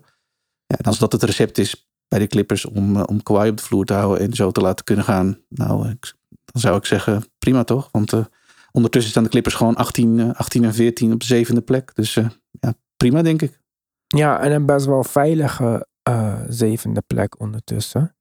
Ja, 0.67 0.77
en 0.77 0.85
als 0.85 0.99
dat 0.99 1.13
het 1.13 1.23
recept 1.23 1.59
is 1.59 1.89
bij 2.09 2.19
de 2.19 2.27
Clippers 2.27 2.65
om, 2.65 2.97
eh, 2.97 3.03
om 3.07 3.23
Kawhi 3.23 3.49
op 3.49 3.57
de 3.57 3.63
vloer 3.63 3.85
te 3.85 3.93
houden 3.93 4.27
en 4.27 4.33
zo 4.35 4.51
te 4.51 4.61
laten 4.61 4.85
kunnen 4.85 5.05
gaan. 5.05 5.39
Nou, 5.49 5.89
ik- 5.89 6.15
dan 6.45 6.61
zou 6.63 6.77
ik 6.77 6.85
zeggen 6.85 7.25
prima 7.39 7.65
toch? 7.65 7.89
Want 7.93 8.13
eh, 8.13 8.25
ondertussen 8.73 9.11
staan 9.11 9.23
de 9.23 9.29
Clippers 9.29 9.55
gewoon 9.55 9.75
18, 9.77 10.21
eh, 10.21 10.31
18 10.35 10.65
en 10.65 10.75
14 10.75 11.13
op 11.13 11.21
de 11.21 11.26
zevende 11.26 11.61
plek. 11.61 11.95
Dus 11.95 12.17
eh, 12.17 12.29
ja, 12.50 12.75
prima 12.97 13.23
denk 13.23 13.43
ik. 13.43 13.61
Ja, 14.07 14.41
en 14.41 14.52
een 14.52 14.67
best 14.67 14.87
wel 14.87 15.05
veilige 15.05 15.87
eh, 16.02 16.41
zevende 16.49 17.00
plek 17.07 17.41
ondertussen. 17.41 18.17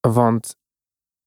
Want 0.00 0.56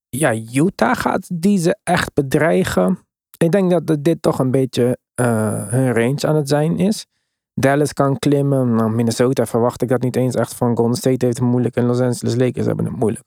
ja, 0.09 0.35
Utah 0.53 0.95
gaat 0.95 1.27
die 1.33 1.57
ze 1.57 1.77
echt 1.83 2.13
bedreigen. 2.13 2.99
Ik 3.37 3.51
denk 3.51 3.87
dat 3.87 4.03
dit 4.03 4.21
toch 4.21 4.39
een 4.39 4.51
beetje 4.51 4.97
eh, 5.13 5.67
hun 5.67 5.93
range 5.93 6.27
aan 6.27 6.35
het 6.35 6.47
zijn 6.49 6.77
is. 6.77 7.05
Dallas 7.53 7.93
kan 7.93 8.19
klimmen. 8.19 8.75
Nou, 8.75 8.91
Minnesota 8.91 9.45
verwacht 9.45 9.81
ik 9.81 9.87
dat 9.87 10.01
niet 10.01 10.15
eens 10.15 10.35
echt 10.35 10.53
van. 10.53 10.77
Golden 10.77 10.97
State 10.97 11.25
heeft 11.25 11.37
het 11.37 11.47
moeilijk 11.47 11.75
en 11.75 11.85
Los 11.85 11.99
Angeles 11.99 12.35
Lakers 12.35 12.65
hebben 12.65 12.85
het 12.85 12.95
moeilijk. 12.95 13.25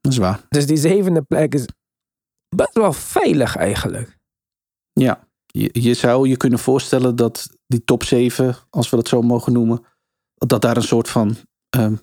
Dat 0.00 0.12
is 0.12 0.18
waar. 0.18 0.46
Dus 0.48 0.66
die 0.66 0.76
zevende 0.76 1.22
plek 1.22 1.54
is 1.54 1.66
best 2.56 2.72
wel 2.74 2.92
veilig 2.92 3.56
eigenlijk. 3.56 4.18
Ja, 4.92 5.28
je, 5.46 5.70
je 5.72 5.94
zou 5.94 6.28
je 6.28 6.36
kunnen 6.36 6.58
voorstellen 6.58 7.16
dat 7.16 7.48
die 7.66 7.84
top 7.84 8.02
7, 8.02 8.56
als 8.70 8.90
we 8.90 8.96
dat 8.96 9.08
zo 9.08 9.22
mogen 9.22 9.52
noemen, 9.52 9.84
dat 10.34 10.62
daar 10.62 10.76
een 10.76 10.82
soort 10.82 11.08
van 11.08 11.36
ehm, 11.68 11.94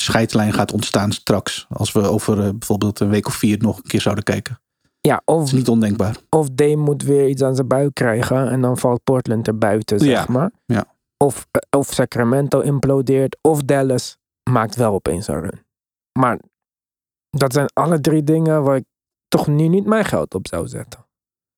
scheidslijn 0.00 0.52
gaat 0.52 0.72
ontstaan 0.72 1.12
straks. 1.12 1.66
Als 1.68 1.92
we 1.92 2.00
over 2.00 2.38
eh, 2.44 2.50
bijvoorbeeld 2.50 3.00
een 3.00 3.08
week 3.08 3.26
of 3.26 3.34
vier 3.34 3.58
nog 3.58 3.76
een 3.76 3.82
keer 3.82 4.00
zouden 4.00 4.24
kijken. 4.24 4.60
Ja, 5.00 5.22
Dat 5.24 5.36
of, 5.36 5.42
is 5.44 5.52
niet 5.52 5.68
ondenkbaar. 5.68 6.16
of 6.30 6.48
Dame 6.50 6.76
moet 6.76 7.02
weer 7.02 7.28
iets 7.28 7.42
aan 7.42 7.54
zijn 7.54 7.68
buik 7.68 7.94
krijgen 7.94 8.50
en 8.50 8.60
dan 8.60 8.78
valt 8.78 9.04
Portland 9.04 9.46
er 9.46 9.58
buiten, 9.58 9.98
zeg 9.98 10.08
Ja, 10.08 10.24
maar. 10.28 10.50
ja. 10.66 10.84
Of, 11.16 11.46
eh, 11.50 11.78
of 11.78 11.92
Sacramento 11.92 12.60
implodeert, 12.60 13.36
of 13.40 13.62
Dallas 13.62 14.16
maakt 14.50 14.76
wel 14.76 14.92
opeens 14.94 15.28
een 15.28 15.40
run. 15.40 15.64
Maar 16.18 16.38
dat 17.30 17.52
zijn 17.52 17.66
alle 17.72 18.00
drie 18.00 18.24
dingen 18.24 18.62
waar 18.62 18.76
ik 18.76 18.84
toch 19.28 19.46
nu 19.46 19.68
niet 19.68 19.86
mijn 19.86 20.04
geld 20.04 20.34
op 20.34 20.46
zou 20.48 20.68
zetten. 20.68 21.04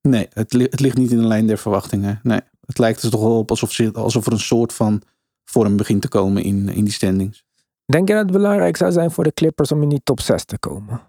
Nee, 0.09 0.27
het, 0.33 0.53
li- 0.53 0.67
het 0.71 0.81
ligt 0.81 0.97
niet 0.97 1.11
in 1.11 1.19
de 1.19 1.27
lijn 1.27 1.47
der 1.47 1.59
verwachtingen. 1.59 2.21
Nee, 2.23 2.41
het 2.67 2.79
lijkt 2.79 3.03
er 3.03 3.11
toch 3.11 3.21
wel 3.21 3.39
op 3.39 3.51
alsof, 3.51 3.95
alsof 3.95 4.27
er 4.27 4.33
een 4.33 4.39
soort 4.39 4.73
van 4.73 5.03
vorm 5.51 5.77
begint 5.77 6.03
te 6.03 6.09
komen 6.09 6.43
in, 6.43 6.69
in 6.69 6.85
die 6.85 6.93
standings. 6.93 7.45
Denk 7.93 8.09
je 8.09 8.15
dat 8.15 8.23
het 8.23 8.33
belangrijk 8.33 8.77
zou 8.77 8.93
zijn 8.93 9.11
voor 9.11 9.25
de 9.25 9.33
Clippers 9.33 9.73
om 9.73 9.83
in 9.83 9.89
die 9.89 10.01
top 10.03 10.21
6 10.21 10.45
te 10.45 10.59
komen? 10.59 11.01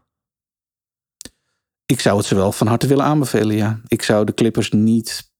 Ik 1.85 1.99
zou 1.99 2.17
het 2.17 2.25
ze 2.25 2.35
wel 2.35 2.51
van 2.51 2.67
harte 2.67 2.87
willen 2.87 3.05
aanbevelen, 3.05 3.55
ja. 3.55 3.81
Ik 3.87 4.01
zou 4.01 4.25
de 4.25 4.33
Clippers 4.33 4.71
niet 4.71 5.31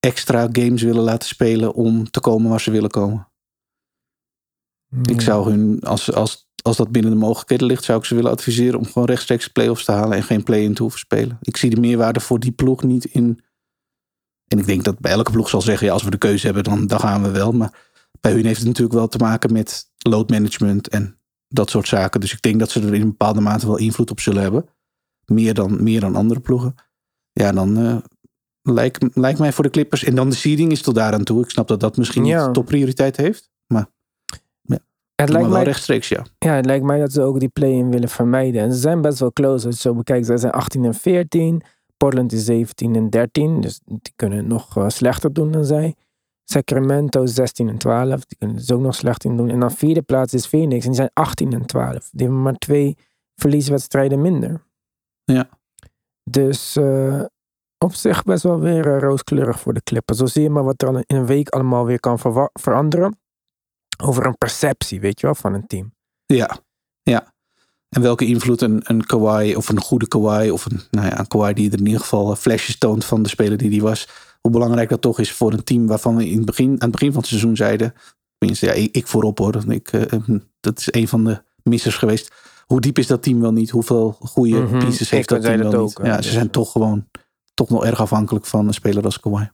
extra 0.00 0.48
games 0.52 0.82
willen 0.82 1.02
laten 1.02 1.28
spelen 1.28 1.74
om 1.74 2.10
te 2.10 2.20
komen 2.20 2.50
waar 2.50 2.60
ze 2.60 2.70
willen 2.70 2.90
komen. 2.90 3.28
Ik 5.02 5.08
Hmm. 5.10 5.20
zou 5.20 5.50
hun, 5.50 5.80
als, 5.80 6.12
als, 6.12 6.50
als 6.62 6.76
dat 6.76 6.92
binnen 6.92 7.10
de 7.10 7.16
mogelijkheden 7.16 7.66
ligt, 7.66 7.84
zou 7.84 7.98
ik 7.98 8.04
ze 8.04 8.14
willen 8.14 8.30
adviseren 8.30 8.78
om 8.78 8.86
gewoon 8.86 9.08
rechtstreeks 9.08 9.48
play-offs 9.48 9.84
te 9.84 9.92
halen 9.92 10.16
en 10.16 10.22
geen 10.22 10.42
play-in 10.42 10.74
te 10.74 10.82
hoeven 10.82 11.00
spelen. 11.00 11.38
Ik 11.40 11.56
zie 11.56 11.70
de 11.70 11.80
meerwaarde 11.80 12.20
voor 12.20 12.40
die 12.40 12.52
ploeg 12.52 12.82
niet 12.82 13.04
in. 13.04 13.40
En 14.48 14.58
ik 14.58 14.66
denk 14.66 14.84
dat 14.84 14.98
bij 14.98 15.12
elke 15.12 15.30
ploeg 15.30 15.48
zal 15.48 15.60
zeggen, 15.60 15.86
ja, 15.86 15.92
als 15.92 16.02
we 16.02 16.10
de 16.10 16.18
keuze 16.18 16.46
hebben, 16.46 16.64
dan, 16.64 16.86
dan 16.86 17.00
gaan 17.00 17.22
we 17.22 17.30
wel. 17.30 17.52
Maar 17.52 17.86
bij 18.20 18.32
hun 18.32 18.44
heeft 18.44 18.58
het 18.58 18.66
natuurlijk 18.66 18.96
wel 18.96 19.08
te 19.08 19.18
maken 19.18 19.52
met 19.52 19.87
load 19.98 20.30
management 20.30 20.88
en 20.88 21.18
dat 21.48 21.70
soort 21.70 21.88
zaken. 21.88 22.20
Dus 22.20 22.32
ik 22.32 22.42
denk 22.42 22.58
dat 22.58 22.70
ze 22.70 22.80
er 22.80 22.94
in 22.94 23.00
een 23.00 23.08
bepaalde 23.08 23.40
mate 23.40 23.66
wel 23.66 23.78
invloed 23.78 24.10
op 24.10 24.20
zullen 24.20 24.42
hebben. 24.42 24.66
Meer 25.24 25.54
dan, 25.54 25.82
meer 25.82 26.00
dan 26.00 26.16
andere 26.16 26.40
ploegen. 26.40 26.74
Ja, 27.32 27.52
dan 27.52 27.76
eh, 27.78 27.96
lijkt, 28.62 29.16
lijkt 29.16 29.38
mij 29.38 29.52
voor 29.52 29.64
de 29.64 29.70
Clippers. 29.70 30.04
En 30.04 30.14
dan 30.14 30.30
de 30.30 30.36
seeding 30.36 30.72
is 30.72 30.82
tot 30.82 30.94
daaraan 30.94 31.24
toe. 31.24 31.42
Ik 31.42 31.50
snap 31.50 31.68
dat 31.68 31.80
dat 31.80 31.96
misschien 31.96 32.24
Ja. 32.24 32.44
niet 32.44 32.54
topprioriteit 32.54 33.16
heeft. 33.16 33.50
het, 33.66 35.28
Maar 35.28 35.30
lijkt 35.30 35.48
wel 35.48 35.48
mij, 35.48 35.64
rechtstreeks, 35.64 36.08
ja. 36.08 36.24
ja, 36.38 36.54
het 36.54 36.64
lijkt 36.66 36.84
mij 36.84 36.98
dat 36.98 37.12
ze 37.12 37.22
ook 37.22 37.40
die 37.40 37.48
play-in 37.48 37.90
willen 37.90 38.08
vermijden. 38.08 38.62
En 38.62 38.72
ze 38.72 38.78
zijn 38.78 39.00
best 39.00 39.18
wel 39.18 39.32
close 39.32 39.66
als 39.66 39.74
je 39.74 39.80
zo 39.80 39.94
bekijkt. 39.94 40.26
Zij 40.26 40.36
zijn 40.36 40.52
18 40.52 40.84
en 40.84 40.94
14. 40.94 41.62
Portland 41.96 42.32
is 42.32 42.44
17 42.44 42.94
en 42.94 43.10
13. 43.10 43.60
Dus 43.60 43.80
die 43.84 44.12
kunnen 44.16 44.38
het 44.38 44.46
nog 44.46 44.76
eh, 44.76 44.88
slechter 44.88 45.32
doen 45.32 45.52
dan 45.52 45.64
zij. 45.64 45.94
Sacramento 46.50 47.26
16 47.26 47.68
en 47.68 47.78
12. 47.78 48.24
Die 48.24 48.38
kunnen 48.38 48.56
het 48.56 48.72
ook 48.72 48.80
nog 48.80 48.94
slechter 48.94 49.36
doen. 49.36 49.50
En 49.50 49.60
dan 49.60 49.70
vierde 49.70 50.02
plaats 50.02 50.34
is 50.34 50.46
Phoenix. 50.46 50.84
En 50.84 50.90
die 50.90 51.00
zijn 51.00 51.10
18 51.12 51.52
en 51.52 51.66
12. 51.66 52.08
Die 52.10 52.26
hebben 52.26 52.42
maar 52.42 52.58
twee 52.58 52.96
verlieswedstrijden 53.34 54.20
minder. 54.20 54.62
Ja. 55.24 55.48
Dus 56.30 56.76
eh, 56.76 57.24
op 57.78 57.94
zich 57.94 58.22
best 58.22 58.42
wel 58.42 58.60
weer 58.60 58.94
eh, 58.94 59.00
rooskleurig 59.00 59.60
voor 59.60 59.74
de 59.74 59.82
Clippers. 59.82 60.18
Zo 60.18 60.26
zie 60.26 60.42
je 60.42 60.50
maar 60.50 60.64
wat 60.64 60.82
er 60.82 60.88
in 60.88 61.16
een 61.16 61.26
week 61.26 61.48
allemaal 61.48 61.84
weer 61.84 62.00
kan 62.00 62.18
veranderen. 62.52 63.18
Over 64.02 64.26
een 64.26 64.38
perceptie, 64.38 65.00
weet 65.00 65.20
je 65.20 65.26
wel, 65.26 65.34
van 65.34 65.54
een 65.54 65.66
team. 65.66 65.94
Ja, 66.26 66.58
ja. 67.02 67.32
En 67.88 68.02
welke 68.02 68.26
invloed 68.26 68.60
een, 68.60 68.80
een 68.84 69.06
Kawhi 69.06 69.54
of 69.54 69.68
een 69.68 69.80
goede 69.80 70.08
Kawhi 70.08 70.50
of 70.50 70.64
een, 70.64 70.80
nou 70.90 71.06
ja, 71.06 71.18
een 71.18 71.26
Kawhi 71.26 71.52
die 71.52 71.70
er 71.70 71.78
in 71.78 71.86
ieder 71.86 72.00
geval 72.00 72.36
flesjes 72.36 72.78
toont 72.78 73.04
van 73.04 73.22
de 73.22 73.28
speler 73.28 73.58
die 73.58 73.70
die 73.70 73.82
was. 73.82 74.08
Hoe 74.40 74.52
belangrijk 74.52 74.88
dat 74.88 75.00
toch 75.00 75.18
is 75.18 75.32
voor 75.32 75.52
een 75.52 75.64
team 75.64 75.86
waarvan 75.86 76.16
we 76.16 76.28
in 76.28 76.36
het 76.36 76.46
begin, 76.46 76.70
aan 76.70 76.76
het 76.78 76.90
begin 76.90 77.08
van 77.12 77.20
het 77.20 77.28
seizoen 77.28 77.56
zeiden. 77.56 77.94
Tenminste, 78.38 78.66
ja, 78.66 78.72
ik, 78.72 78.94
ik 78.96 79.06
voorop 79.06 79.38
hoor. 79.38 79.72
Ik, 79.72 79.88
eh, 79.92 80.20
dat 80.60 80.78
is 80.78 80.88
een 80.90 81.08
van 81.08 81.24
de 81.24 81.42
missers 81.62 81.96
geweest. 81.96 82.32
Hoe 82.66 82.80
diep 82.80 82.98
is 82.98 83.06
dat 83.06 83.22
team 83.22 83.40
wel 83.40 83.52
niet? 83.52 83.70
Hoeveel 83.70 84.12
goede 84.20 84.60
Mhm. 84.60 84.78
pieces 84.78 85.10
heeft 85.10 85.28
dat 85.28 85.42
team 85.42 85.58
wel 85.58 85.72
ook, 85.74 85.98
niet? 85.98 86.06
Ja, 86.06 86.16
dus- 86.16 86.26
ze 86.26 86.32
zijn 86.32 86.50
toch 86.50 86.72
gewoon 86.72 87.06
toch 87.54 87.68
nog 87.68 87.84
erg 87.84 88.00
afhankelijk 88.00 88.46
van 88.46 88.66
een 88.66 88.74
speler 88.74 89.04
als 89.04 89.20
Kawhi. 89.20 89.44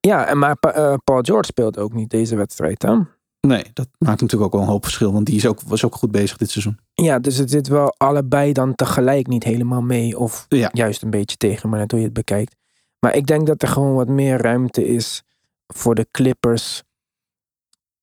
Ja, 0.00 0.26
en 0.26 0.38
maar 0.38 0.56
Pa- 0.56 0.72
eh, 0.72 0.94
Paul 1.04 1.20
George 1.22 1.46
speelt 1.46 1.78
ook 1.78 1.92
niet 1.92 2.10
deze 2.10 2.36
wedstrijd. 2.36 2.82
Hè? 2.82 2.96
Nee, 3.40 3.64
dat 3.72 3.88
maakt 3.98 4.20
natuurlijk 4.20 4.42
ook 4.42 4.52
wel 4.52 4.62
een 4.62 4.72
hoop 4.72 4.84
verschil. 4.84 5.12
Want 5.12 5.26
die 5.26 5.36
is 5.36 5.46
ook, 5.46 5.60
was 5.60 5.84
ook 5.84 5.94
goed 5.94 6.10
bezig 6.10 6.36
dit 6.36 6.50
seizoen. 6.50 6.78
Ja, 6.94 7.18
dus 7.18 7.36
het 7.36 7.50
zit 7.50 7.68
wel 7.68 7.94
allebei 7.96 8.52
dan 8.52 8.74
tegelijk 8.74 9.26
niet 9.26 9.44
helemaal 9.44 9.80
mee. 9.82 10.18
Of 10.18 10.46
Ja. 10.48 10.68
juist 10.72 11.02
een 11.02 11.10
beetje 11.10 11.36
tegen, 11.36 11.68
maar 11.68 11.78
net 11.78 11.90
hoe 11.90 12.00
je 12.00 12.06
het 12.06 12.14
bekijkt. 12.14 12.56
Maar 13.04 13.16
ik 13.16 13.26
denk 13.26 13.46
dat 13.46 13.62
er 13.62 13.68
gewoon 13.68 13.94
wat 13.94 14.08
meer 14.08 14.42
ruimte 14.42 14.86
is 14.86 15.22
voor 15.66 15.94
de 15.94 16.06
Clippers. 16.10 16.82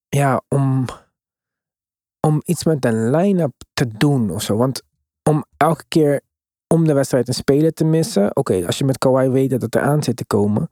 Ja, 0.10 0.42
om, 0.48 0.86
om 2.28 2.42
iets 2.46 2.64
met 2.64 2.86
een 2.86 3.10
line-up 3.10 3.54
te 3.74 3.88
doen 3.88 4.30
of 4.32 4.42
zo. 4.42 4.58
Want 4.58 4.82
om 5.30 5.46
elke 5.58 5.84
keer 5.88 6.22
om 6.68 6.86
de 6.86 6.94
wedstrijd 6.94 7.28
een 7.28 7.34
speler 7.34 7.74
te 7.74 7.84
missen. 7.84 8.36
Oké, 8.36 8.66
als 8.66 8.78
je 8.78 8.86
met 8.86 8.98
Kawhi 8.98 9.30
weet 9.30 9.50
dat 9.50 9.62
het 9.62 9.76
eraan 9.76 10.04
zit 10.04 10.16
te 10.16 10.26
komen. 10.26 10.70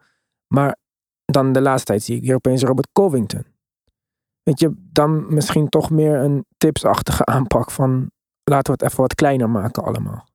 Maar 0.48 0.78
dan 1.26 1.52
de 1.52 1.62
laatste 1.62 1.86
tijd 1.86 2.04
zie 2.04 2.16
ik 2.16 2.24
hier 2.24 2.36
opeens 2.36 2.64
Robert 2.64 2.90
Covington. 2.94 3.46
Weet 4.44 4.60
je, 4.60 4.74
dan 4.76 5.34
misschien 5.34 5.70
toch 5.70 5.90
meer 5.90 6.16
een 6.16 6.46
tipsachtige 6.58 7.26
aanpak 7.26 7.72
van 7.72 8.12
laten 8.44 8.74
we 8.74 8.80
het 8.80 8.92
even 8.92 9.02
wat 9.02 9.16
kleiner 9.16 9.50
maken 9.50 9.84
allemaal. 9.84 10.29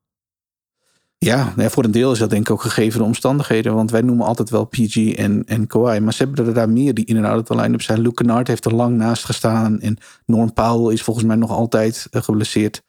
Ja, 1.25 1.53
voor 1.57 1.85
een 1.85 1.91
deel 1.91 2.13
is 2.13 2.19
dat 2.19 2.31
denk 2.31 2.43
ik 2.43 2.51
ook 2.51 2.63
gegeven 2.63 2.99
de 2.99 3.05
omstandigheden. 3.05 3.75
Want 3.75 3.91
wij 3.91 4.01
noemen 4.01 4.27
altijd 4.27 4.51
wel 4.51 4.65
PG 4.65 5.15
en, 5.15 5.45
en 5.47 5.67
Kawhi. 5.67 6.01
Maar 6.01 6.13
ze 6.13 6.23
hebben 6.25 6.47
er 6.47 6.55
daar 6.55 6.69
meer 6.69 6.95
die 6.95 7.05
in 7.05 7.25
en 7.25 7.45
de 7.45 7.55
line-up 7.55 7.83
zijn. 7.83 8.01
Luke 8.01 8.15
Kennard 8.15 8.49
heeft 8.49 8.65
er 8.65 8.75
lang 8.75 8.97
naast 8.97 9.25
gestaan. 9.25 9.81
En 9.81 9.99
Norm 10.27 10.53
Powell 10.53 10.93
is 10.93 11.03
volgens 11.03 11.27
mij 11.27 11.37
nog 11.37 11.51
altijd 11.51 12.07
eh, 12.11 12.23
geblesseerd. 12.23 12.83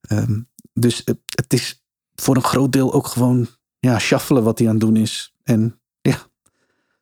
Ehm, 0.00 0.40
dus 0.72 1.02
het, 1.04 1.52
is 1.52 1.84
voor 2.14 2.36
een 2.36 2.42
groot 2.42 2.72
deel 2.72 2.92
ook 2.92 3.06
gewoon 3.06 3.46
ja, 3.78 3.98
shuffelen 3.98 4.42
wat 4.42 4.58
hij 4.58 4.68
aan 4.68 4.74
het 4.74 4.82
doen 4.82 4.96
is. 4.96 5.34
En 5.44 5.80
ja, 6.00 6.16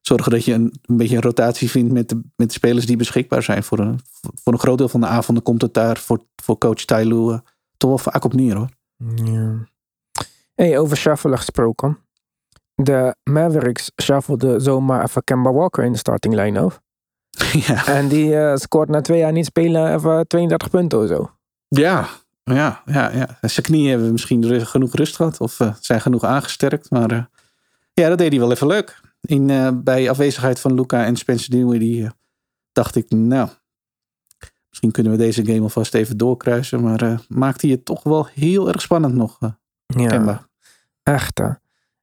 zorgen 0.01 0.33
dat 0.33 0.45
je 0.45 0.53
een, 0.53 0.75
een 0.83 0.97
beetje 0.97 1.17
een 1.17 1.23
rotatie 1.23 1.71
vindt 1.71 1.93
met 1.93 2.09
de, 2.09 2.21
met 2.37 2.49
de 2.49 2.55
spelers 2.55 2.87
die 2.87 2.97
beschikbaar 2.97 3.43
zijn. 3.43 3.63
Voor 3.63 3.79
een, 3.79 4.01
voor 4.43 4.53
een 4.53 4.59
groot 4.59 4.79
deel 4.79 4.89
van 4.89 5.01
de 5.01 5.07
avonden 5.07 5.43
komt 5.43 5.63
het 5.63 5.75
daar 5.75 5.97
voor, 5.97 6.27
voor 6.43 6.59
coach 6.59 6.85
Ty 6.85 7.03
Lue 7.05 7.33
eh, 7.33 7.39
toch 7.77 7.89
wel 7.89 7.99
vaak 7.99 8.25
op 8.25 8.35
neer 8.35 8.57
hoor. 8.57 8.71
Ja. 9.15 9.75
Hey, 10.57 10.79
over 10.79 10.97
shuffelen 10.97 11.39
gesproken. 11.39 11.99
De 12.75 13.17
Mavericks 13.23 13.91
shuffelde 14.03 14.61
zomaar 14.61 15.03
even 15.03 15.25
Kemba 15.25 15.53
Walker 15.53 15.85
in 15.85 15.93
de 15.93 15.99
starting 15.99 16.35
line-up. 16.35 16.81
ja. 17.67 17.87
En 17.87 18.09
die 18.09 18.37
eh, 18.37 18.57
scoort 18.57 18.89
na 18.89 19.01
twee 19.01 19.19
jaar 19.19 19.33
niet 19.33 19.45
spelen 19.45 19.95
even 19.95 20.27
32 20.27 20.71
punten 20.71 21.01
of 21.01 21.09
zo. 21.09 21.31
Ja, 21.69 22.09
ja, 22.45 22.83
ja, 22.85 23.11
ja. 23.11 23.39
Zijn 23.41 23.67
knieën 23.67 23.91
hebben 23.91 24.13
misschien 24.13 24.67
genoeg 24.67 24.95
rust 24.95 25.17
gehad 25.17 25.41
of 25.41 25.61
eh, 25.61 25.75
zijn 25.81 26.01
genoeg 26.01 26.25
aangesterkt. 26.25 26.91
Maar 26.91 27.11
eh, 27.11 27.25
ja, 27.93 28.09
dat 28.09 28.19
deed 28.19 28.31
hij 28.31 28.41
wel 28.41 28.51
even 28.53 28.67
leuk. 28.67 29.01
In, 29.21 29.47
bij 29.85 30.11
afwezigheid 30.11 30.61
van 30.61 30.75
Luca 30.75 31.05
en 31.05 31.17
Spencer 31.17 31.51
Dinwiddie 31.51 32.09
dacht 32.73 32.97
ik, 32.97 33.11
nou, 33.11 33.49
misschien 34.69 34.91
kunnen 34.91 35.13
we 35.13 35.19
deze 35.19 35.45
game 35.45 35.61
alvast 35.61 35.95
even 35.95 36.17
doorkruisen. 36.17 36.83
Maar 36.83 37.21
maakt 37.29 37.63
hij 37.63 37.71
het 37.71 37.85
toch 37.85 38.03
wel 38.03 38.27
heel 38.27 38.69
erg 38.69 38.81
spannend 38.81 39.15
nog, 39.15 39.39
Ja, 39.87 40.07
Kemba. 40.09 40.47
echt 41.03 41.39
hè. 41.39 41.49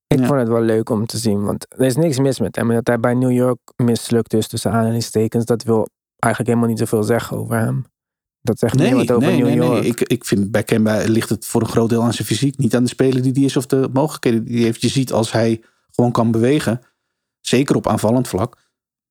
Ik 0.07 0.19
Ja. 0.19 0.25
vond 0.25 0.39
het 0.39 0.47
wel 0.47 0.61
leuk 0.61 0.89
om 0.89 1.05
te 1.05 1.17
zien, 1.17 1.43
want 1.43 1.65
er 1.69 1.85
is 1.85 1.95
niks 1.95 2.19
mis 2.19 2.39
met 2.39 2.55
hem. 2.55 2.69
En 2.69 2.75
dat 2.75 2.87
hij 2.87 2.99
bij 2.99 3.13
New 3.13 3.31
York 3.31 3.59
mislukt 3.75 4.33
is 4.33 4.47
tussen 4.47 4.71
aanhalingstekens, 4.71 5.45
dat 5.45 5.63
wil 5.63 5.87
eigenlijk 6.19 6.53
helemaal 6.53 6.75
niet 6.75 6.79
zoveel 6.89 7.03
zeggen 7.03 7.37
over 7.37 7.57
hem. 7.57 7.85
Dat 8.41 8.59
zegt 8.59 8.75
Nee, 8.75 8.95
wat 8.95 9.11
over 9.11 9.27
nee, 9.27 9.37
New 9.37 9.45
nee, 9.45 9.55
York. 9.55 9.81
nee. 9.81 9.89
Ik, 9.89 10.01
ik 10.01 10.25
vind 10.25 10.51
bij 10.51 10.63
Kemba 10.63 11.03
ligt 11.05 11.29
het 11.29 11.45
voor 11.45 11.61
een 11.61 11.67
groot 11.67 11.89
deel 11.89 12.03
aan 12.03 12.13
zijn 12.13 12.27
fysiek. 12.27 12.57
Niet 12.57 12.75
aan 12.75 12.83
de 12.83 12.89
speler 12.89 13.21
die 13.21 13.31
die 13.31 13.45
is 13.45 13.57
of 13.57 13.65
de 13.65 13.89
mogelijkheden 13.93 14.43
die 14.43 14.55
hij 14.55 14.63
heeft. 14.63 14.81
Je 14.81 14.87
ziet 14.87 15.11
als 15.11 15.31
hij 15.31 15.63
gewoon 15.91 16.11
kan 16.11 16.31
bewegen. 16.31 16.81
Zeker 17.39 17.75
op 17.75 17.87
aanvallend 17.87 18.27
vlak. 18.27 18.57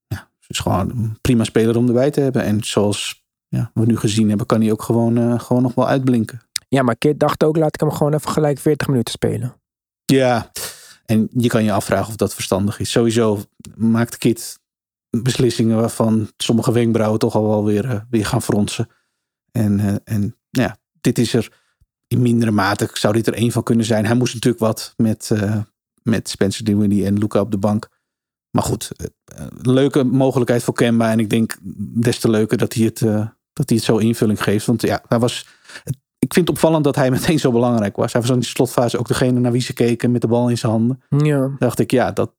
Ja, 0.06 0.16
het 0.40 0.50
is 0.50 0.58
gewoon 0.58 0.90
een 0.90 1.18
prima 1.20 1.44
speler 1.44 1.76
om 1.76 1.86
erbij 1.86 2.10
te 2.10 2.20
hebben. 2.20 2.42
En 2.42 2.64
zoals 2.64 3.24
ja, 3.48 3.70
we 3.74 3.86
nu 3.86 3.96
gezien 3.96 4.28
hebben, 4.28 4.46
kan 4.46 4.60
hij 4.60 4.72
ook 4.72 4.82
gewoon, 4.82 5.18
eh, 5.18 5.40
gewoon 5.40 5.62
nog 5.62 5.74
wel 5.74 5.88
uitblinken. 5.88 6.40
Ja, 6.72 6.82
maar 6.82 6.96
Kid 6.96 7.20
dacht 7.20 7.44
ook, 7.44 7.56
laat 7.56 7.74
ik 7.74 7.80
hem 7.80 7.90
gewoon 7.90 8.14
even 8.14 8.30
gelijk 8.30 8.58
40 8.58 8.88
minuten 8.88 9.12
spelen. 9.12 9.60
Ja, 10.04 10.50
en 11.04 11.28
je 11.32 11.48
kan 11.48 11.64
je 11.64 11.72
afvragen 11.72 12.08
of 12.08 12.16
dat 12.16 12.34
verstandig 12.34 12.78
is. 12.78 12.90
Sowieso 12.90 13.42
maakt 13.74 14.16
Kit 14.16 14.58
beslissingen 15.10 15.76
waarvan 15.76 16.30
sommige 16.36 16.72
wenkbrauwen 16.72 17.18
toch 17.18 17.34
al 17.34 17.48
wel 17.48 17.64
weer, 17.64 17.90
eh, 17.90 18.00
weer 18.10 18.26
gaan 18.26 18.42
fronsen. 18.42 18.88
En, 19.50 19.80
eh, 19.80 19.94
en 20.04 20.36
ja, 20.50 20.76
dit 21.00 21.18
is 21.18 21.34
er 21.34 21.60
in 22.08 22.22
mindere 22.22 22.50
mate, 22.50 22.88
zou 22.92 23.14
dit 23.14 23.26
er 23.26 23.34
één 23.34 23.52
van 23.52 23.62
kunnen 23.62 23.86
zijn. 23.86 24.06
Hij 24.06 24.16
moest 24.16 24.34
natuurlijk 24.34 24.62
wat 24.62 24.94
met, 24.96 25.30
eh, 25.30 25.58
met 26.02 26.28
Spencer 26.28 26.64
Dinwiddie 26.64 27.04
en 27.04 27.18
Luca 27.18 27.40
op 27.40 27.50
de 27.50 27.58
bank. 27.58 27.88
Maar 28.50 28.64
goed, 28.64 28.90
leuke 29.62 30.04
mogelijkheid 30.04 30.62
voor 30.62 30.74
Kemba. 30.74 31.10
En 31.10 31.18
ik 31.18 31.30
denk 31.30 31.56
des 32.02 32.18
te 32.18 32.30
leuker 32.30 32.58
dat 32.58 32.72
hij 32.72 32.84
het, 32.84 32.98
dat 33.52 33.68
hij 33.68 33.76
het 33.76 33.82
zo 33.82 33.96
invulling 33.96 34.42
geeft. 34.42 34.66
Want 34.66 34.82
ja, 34.82 35.02
hij 35.08 35.18
was, 35.18 35.46
ik 36.22 36.34
vind 36.34 36.48
het 36.48 36.56
opvallend 36.56 36.84
dat 36.84 36.96
hij 36.96 37.10
meteen 37.10 37.38
zo 37.38 37.52
belangrijk 37.52 37.96
was. 37.96 38.12
Hij 38.12 38.20
was 38.20 38.30
in 38.30 38.38
de 38.38 38.44
slotfase 38.46 38.98
ook 38.98 39.08
degene 39.08 39.40
naar 39.40 39.52
wie 39.52 39.60
ze 39.60 39.72
keken 39.72 40.10
met 40.10 40.20
de 40.20 40.26
bal 40.26 40.48
in 40.48 40.58
zijn 40.58 40.72
handen. 40.72 41.02
Ja. 41.08 41.50
dacht 41.58 41.78
ik, 41.78 41.90
ja, 41.90 42.10
dat, 42.10 42.32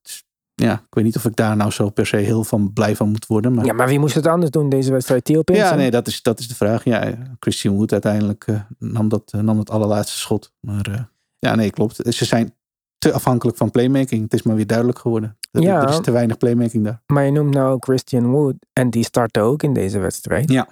ja, 0.54 0.74
ik 0.74 0.94
weet 0.94 1.04
niet 1.04 1.16
of 1.16 1.26
ik 1.26 1.36
daar 1.36 1.56
nou 1.56 1.72
zo 1.72 1.90
per 1.90 2.06
se 2.06 2.18
heel 2.18 2.44
van 2.44 2.74
blij 2.74 2.96
van 2.96 3.10
moet 3.10 3.28
worden. 3.28 3.54
Maar 3.54 3.66
ja, 3.66 3.74
maar 3.74 3.88
wie 3.88 4.00
moest 4.00 4.16
het 4.16 4.28
anders 4.28 4.52
doen 4.52 4.70
deze 4.70 4.92
wedstrijd? 4.92 5.26
Theo 5.26 5.42
ja, 5.46 5.76
nee, 5.76 5.92
dat 5.92 6.08
is, 6.08 6.22
dat 6.22 6.40
is 6.40 6.48
de 6.48 6.56
vraag. 6.56 6.84
Ja, 6.84 7.14
Christian 7.40 7.76
Wood 7.76 7.92
uiteindelijk 7.92 8.44
eh, 8.48 8.60
nam, 8.80 9.10
dat, 9.10 9.32
eh, 9.32 9.42
nam 9.42 9.58
het 9.60 9.70
allerlaatste 9.70 10.18
schot. 10.18 10.52
Maar 10.60 10.88
eh, 10.92 11.02
ja, 11.40 11.56
nee, 11.56 11.70
klopt. 11.70 11.96
Ze 11.96 12.26
zijn 12.26 12.56
te 12.98 13.14
afhankelijk 13.14 13.58
van 13.58 13.72
playmaking. 13.72 14.24
Het 14.24 14.34
is 14.34 14.44
maar 14.44 14.56
weer 14.56 14.68
duidelijk 14.68 15.00
geworden. 15.00 15.38
Er, 15.52 15.62
Ja. 15.62 15.82
er 15.82 15.90
is 15.90 16.00
te 16.02 16.12
weinig 16.12 16.38
playmaking 16.38 16.84
daar. 16.84 17.02
Maar 17.08 17.24
je 17.26 17.32
noemt 17.32 17.54
nou 17.54 17.78
Christian 17.80 18.32
Wood 18.32 18.56
en 18.74 18.90
die 18.90 19.04
startte 19.04 19.40
ook 19.40 19.64
in 19.64 19.74
deze 19.74 20.00
wedstrijd. 20.00 20.52
Ja. 20.52 20.68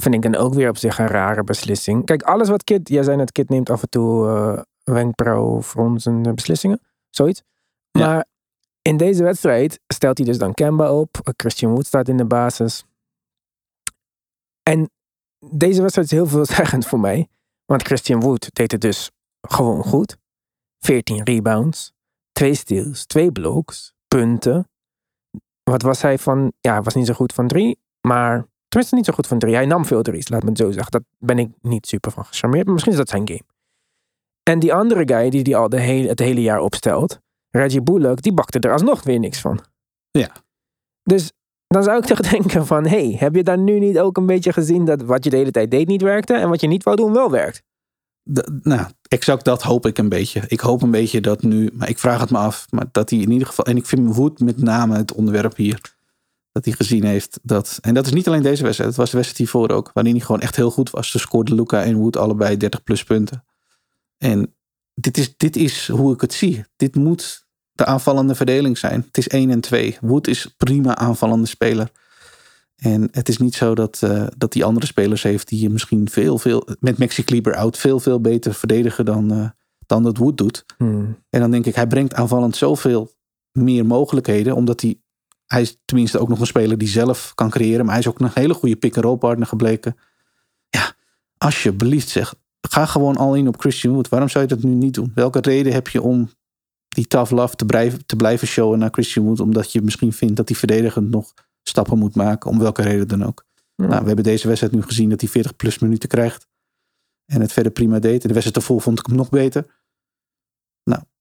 Vind 0.00 0.14
ik 0.14 0.22
dan 0.22 0.34
ook 0.34 0.54
weer 0.54 0.68
op 0.68 0.76
zich 0.76 0.98
een 0.98 1.06
rare 1.06 1.44
beslissing. 1.44 2.04
Kijk, 2.04 2.22
alles 2.22 2.48
wat 2.48 2.64
Kid, 2.64 2.88
jij 2.88 3.02
zei 3.02 3.16
net, 3.16 3.32
Kid 3.32 3.48
neemt 3.48 3.70
af 3.70 3.82
en 3.82 3.88
toe 3.88 4.26
uh, 4.26 4.62
wenkbrauwfronsende 4.94 6.34
beslissingen. 6.34 6.80
Zoiets. 7.10 7.42
Ja. 7.90 8.06
Maar 8.06 8.26
in 8.82 8.96
deze 8.96 9.22
wedstrijd 9.22 9.80
stelt 9.86 10.18
hij 10.18 10.26
dus 10.26 10.38
dan 10.38 10.54
Kemba 10.54 10.92
op. 10.92 11.20
Christian 11.36 11.72
Wood 11.72 11.86
staat 11.86 12.08
in 12.08 12.16
de 12.16 12.26
basis. 12.26 12.84
En 14.62 14.90
deze 15.46 15.80
wedstrijd 15.80 16.12
is 16.12 16.18
heel 16.18 16.26
veelzeggend 16.26 16.86
voor 16.86 17.00
mij. 17.00 17.28
Want 17.64 17.82
Christian 17.82 18.20
Wood 18.20 18.54
deed 18.54 18.72
het 18.72 18.80
dus 18.80 19.10
gewoon 19.40 19.84
goed. 19.84 20.16
14 20.78 21.22
rebounds, 21.22 21.92
2 22.32 22.54
steals, 22.54 23.06
2 23.06 23.32
blocks, 23.32 23.94
punten. 24.08 24.68
Wat 25.62 25.82
was 25.82 26.02
hij 26.02 26.18
van? 26.18 26.52
Ja, 26.60 26.72
hij 26.72 26.82
was 26.82 26.94
niet 26.94 27.06
zo 27.06 27.14
goed 27.14 27.32
van 27.32 27.48
drie, 27.48 27.80
maar 28.00 28.47
tenminste 28.68 28.96
niet 28.96 29.04
zo 29.04 29.12
goed 29.12 29.26
van 29.26 29.38
drie. 29.38 29.54
Hij 29.54 29.66
nam 29.66 29.84
veel 29.84 30.02
drie's, 30.02 30.28
laat 30.28 30.42
me 30.42 30.48
het 30.48 30.58
zo 30.58 30.70
zeggen. 30.70 30.92
Dat 30.92 31.02
ben 31.18 31.38
ik 31.38 31.48
niet 31.60 31.86
super 31.86 32.10
van 32.10 32.24
gecharmeerd, 32.24 32.64
maar 32.64 32.72
misschien 32.72 32.92
is 32.92 32.98
dat 32.98 33.08
zijn 33.08 33.28
game. 33.28 33.42
En 34.42 34.58
die 34.58 34.74
andere 34.74 35.02
guy 35.14 35.30
die 35.30 35.42
die 35.42 35.56
al 35.56 35.68
de 35.68 35.80
hele, 35.80 36.08
het 36.08 36.18
hele 36.18 36.42
jaar 36.42 36.60
opstelt, 36.60 37.18
Reggie 37.50 37.82
Bullock, 37.82 38.22
die 38.22 38.32
bakte 38.32 38.58
er 38.58 38.72
alsnog 38.72 39.02
weer 39.02 39.18
niks 39.18 39.40
van. 39.40 39.60
Ja. 40.10 40.30
Dus 41.02 41.32
dan 41.66 41.82
zou 41.82 41.98
ik 41.98 42.04
toch 42.04 42.20
denken 42.30 42.66
van, 42.66 42.86
hey, 42.86 43.16
heb 43.18 43.34
je 43.34 43.42
daar 43.42 43.58
nu 43.58 43.78
niet 43.78 43.98
ook 43.98 44.16
een 44.16 44.26
beetje 44.26 44.52
gezien 44.52 44.84
dat 44.84 45.02
wat 45.02 45.24
je 45.24 45.30
de 45.30 45.36
hele 45.36 45.50
tijd 45.50 45.70
deed 45.70 45.86
niet 45.88 46.02
werkte 46.02 46.34
en 46.34 46.48
wat 46.48 46.60
je 46.60 46.66
niet 46.66 46.82
wou 46.82 46.96
doen 46.96 47.12
wel 47.12 47.30
werkt? 47.30 47.62
De- 48.22 48.60
nou, 48.62 48.86
exact 49.08 49.44
dat 49.44 49.62
hoop 49.62 49.86
ik 49.86 49.98
een 49.98 50.08
beetje. 50.08 50.42
Ik 50.46 50.60
hoop 50.60 50.82
een 50.82 50.90
beetje 50.90 51.20
dat 51.20 51.42
nu, 51.42 51.70
maar 51.74 51.88
ik 51.88 51.98
vraag 51.98 52.20
het 52.20 52.30
me 52.30 52.38
af, 52.38 52.66
maar 52.70 52.86
dat 52.92 53.10
hij 53.10 53.18
in 53.18 53.30
ieder 53.30 53.46
geval, 53.46 53.64
en 53.64 53.76
ik 53.76 53.86
vind 53.86 54.16
Wood 54.16 54.40
met 54.40 54.62
name 54.62 54.96
het 54.96 55.12
onderwerp 55.12 55.56
hier, 55.56 55.96
dat 56.64 56.76
hij 56.76 56.86
gezien 56.86 57.04
heeft 57.04 57.38
dat, 57.42 57.78
en 57.80 57.94
dat 57.94 58.06
is 58.06 58.12
niet 58.12 58.28
alleen 58.28 58.42
deze 58.42 58.62
wedstrijd, 58.62 58.90
het 58.90 58.98
was 58.98 59.10
de 59.10 59.16
wedstrijd 59.16 59.50
hiervoor 59.50 59.76
ook, 59.76 59.90
waarin 59.94 60.14
hij 60.14 60.24
gewoon 60.24 60.40
echt 60.40 60.56
heel 60.56 60.70
goed 60.70 60.90
was. 60.90 61.10
Toen 61.10 61.20
scoorden 61.20 61.54
Luca 61.54 61.82
en 61.82 61.96
Wood 61.96 62.16
allebei 62.16 62.56
30 62.56 62.82
plus 62.82 63.04
punten. 63.04 63.44
En 64.18 64.54
dit 64.94 65.18
is, 65.18 65.36
dit 65.36 65.56
is 65.56 65.88
hoe 65.88 66.14
ik 66.14 66.20
het 66.20 66.32
zie. 66.32 66.64
Dit 66.76 66.94
moet 66.94 67.46
de 67.72 67.84
aanvallende 67.84 68.34
verdeling 68.34 68.78
zijn. 68.78 69.04
Het 69.06 69.18
is 69.18 69.28
1 69.28 69.50
en 69.50 69.60
2. 69.60 69.98
Wood 70.00 70.26
is 70.26 70.54
prima 70.56 70.96
aanvallende 70.96 71.46
speler. 71.46 71.90
En 72.76 73.08
het 73.10 73.28
is 73.28 73.38
niet 73.38 73.54
zo 73.54 73.74
dat, 73.74 74.02
eh, 74.02 74.26
dat 74.36 74.52
die 74.52 74.64
andere 74.64 74.86
spelers 74.86 75.22
heeft 75.22 75.48
die 75.48 75.60
je 75.60 75.70
misschien 75.70 76.08
veel, 76.10 76.38
veel, 76.38 76.68
met 76.80 76.98
Maxi 76.98 77.24
Kleber 77.24 77.54
out, 77.54 77.78
veel, 77.78 78.00
veel 78.00 78.20
beter 78.20 78.54
verdedigen 78.54 79.04
dan, 79.04 79.32
eh, 79.32 79.48
dan 79.86 80.02
dat 80.02 80.16
Wood 80.16 80.36
doet. 80.36 80.64
Hmm. 80.76 81.18
En 81.30 81.40
dan 81.40 81.50
denk 81.50 81.66
ik, 81.66 81.74
hij 81.74 81.86
brengt 81.86 82.14
aanvallend 82.14 82.56
zoveel 82.56 83.10
meer 83.52 83.86
mogelijkheden, 83.86 84.54
omdat 84.54 84.80
hij, 84.80 85.00
hij 85.48 85.60
is 85.60 85.78
tenminste 85.84 86.18
ook 86.18 86.28
nog 86.28 86.40
een 86.40 86.46
speler 86.46 86.78
die 86.78 86.88
zelf 86.88 87.32
kan 87.34 87.50
creëren, 87.50 87.84
maar 87.84 87.94
hij 87.94 88.02
is 88.02 88.08
ook 88.08 88.20
een 88.20 88.30
hele 88.34 88.54
goede 88.54 88.76
pick-and-roll 88.76 89.16
partner 89.16 89.46
gebleken. 89.46 89.96
Ja, 90.68 90.92
alsjeblieft 91.38 92.08
zeg, 92.08 92.34
ga 92.60 92.86
gewoon 92.86 93.16
al 93.16 93.34
in 93.34 93.48
op 93.48 93.60
Christian 93.60 93.94
Wood. 93.94 94.08
Waarom 94.08 94.28
zou 94.28 94.44
je 94.44 94.54
dat 94.54 94.62
nu 94.62 94.74
niet 94.74 94.94
doen? 94.94 95.12
Welke 95.14 95.40
reden 95.40 95.72
heb 95.72 95.88
je 95.88 96.02
om 96.02 96.30
die 96.88 97.06
tough 97.06 97.32
love 97.32 97.56
te 97.56 97.64
blijven, 97.64 98.06
te 98.06 98.16
blijven 98.16 98.46
showen 98.46 98.78
naar 98.78 98.90
Christian 98.90 99.24
Wood, 99.24 99.40
omdat 99.40 99.72
je 99.72 99.82
misschien 99.82 100.12
vindt 100.12 100.36
dat 100.36 100.48
hij 100.48 100.58
verdedigend 100.58 101.10
nog 101.10 101.34
stappen 101.62 101.98
moet 101.98 102.14
maken, 102.14 102.50
om 102.50 102.58
welke 102.58 102.82
reden 102.82 103.08
dan 103.08 103.24
ook. 103.24 103.44
Ja. 103.74 103.86
Nou, 103.86 104.00
we 104.00 104.06
hebben 104.06 104.24
deze 104.24 104.46
wedstrijd 104.46 104.74
nu 104.74 104.82
gezien 104.82 105.10
dat 105.10 105.20
hij 105.20 105.30
40 105.30 105.56
plus 105.56 105.78
minuten 105.78 106.08
krijgt. 106.08 106.46
En 107.26 107.40
het 107.40 107.52
verder 107.52 107.72
prima 107.72 107.98
deed. 107.98 108.22
En 108.22 108.28
de 108.28 108.34
wedstrijd 108.34 108.56
ervoor 108.56 108.80
vond 108.80 108.98
ik 108.98 109.06
hem 109.06 109.16
nog 109.16 109.28
beter. 109.28 109.66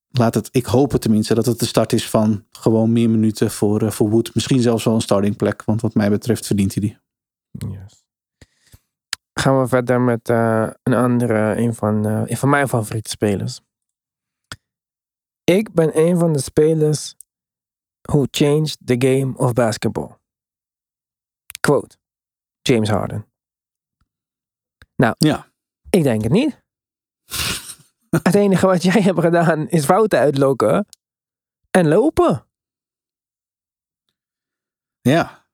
Laat 0.07 0.33
het, 0.33 0.49
ik 0.51 0.65
hoop 0.65 0.91
het 0.91 1.01
tenminste, 1.01 1.33
dat 1.33 1.45
het 1.45 1.59
de 1.59 1.65
start 1.65 1.93
is 1.93 2.09
van 2.09 2.45
gewoon 2.51 2.91
meer 2.93 3.09
minuten 3.09 3.51
voor, 3.51 3.81
eh, 3.81 3.91
voor 3.91 4.09
Wood. 4.09 4.35
Misschien 4.35 4.61
zelfs 4.61 4.83
wel 4.83 4.93
een 4.93 5.01
startingplek, 5.01 5.63
want 5.63 5.81
wat 5.81 5.93
mij 5.93 6.09
betreft 6.09 6.45
verdient 6.45 6.73
hij 6.73 6.81
die. 6.83 6.97
Yes. 7.71 8.05
Gaan 9.33 9.61
we 9.61 9.67
verder 9.67 10.01
met 10.01 10.29
eh, 10.29 10.69
een 10.83 10.93
andere, 10.93 11.55
een 11.57 11.73
van, 11.75 12.05
eh, 12.05 12.21
een 12.25 12.37
van 12.37 12.49
mijn 12.49 12.67
favoriete 12.67 13.09
spelers. 13.09 13.61
Ik 15.43 15.73
ben 15.73 15.97
een 15.99 16.17
van 16.17 16.33
de 16.33 16.39
spelers 16.41 17.15
who 18.01 18.25
changed 18.31 18.77
the 18.85 18.95
game 18.97 19.37
of 19.37 19.53
basketball. 19.53 20.17
Quote, 21.59 21.97
James 22.61 22.89
Harden. 22.89 23.25
Nou, 24.95 25.15
Ja. 25.17 25.51
ik 25.89 26.03
denk 26.03 26.23
het 26.23 26.31
niet. 26.31 26.61
het 28.09 28.35
enige 28.35 28.65
wat 28.65 28.83
jij 28.83 29.01
hebt 29.01 29.19
gedaan 29.19 29.67
is 29.67 29.85
fouten 29.85 30.19
uitlokken 30.19 30.85
en 31.71 31.87
lopen. 31.87 32.45
Ja, 35.01 35.47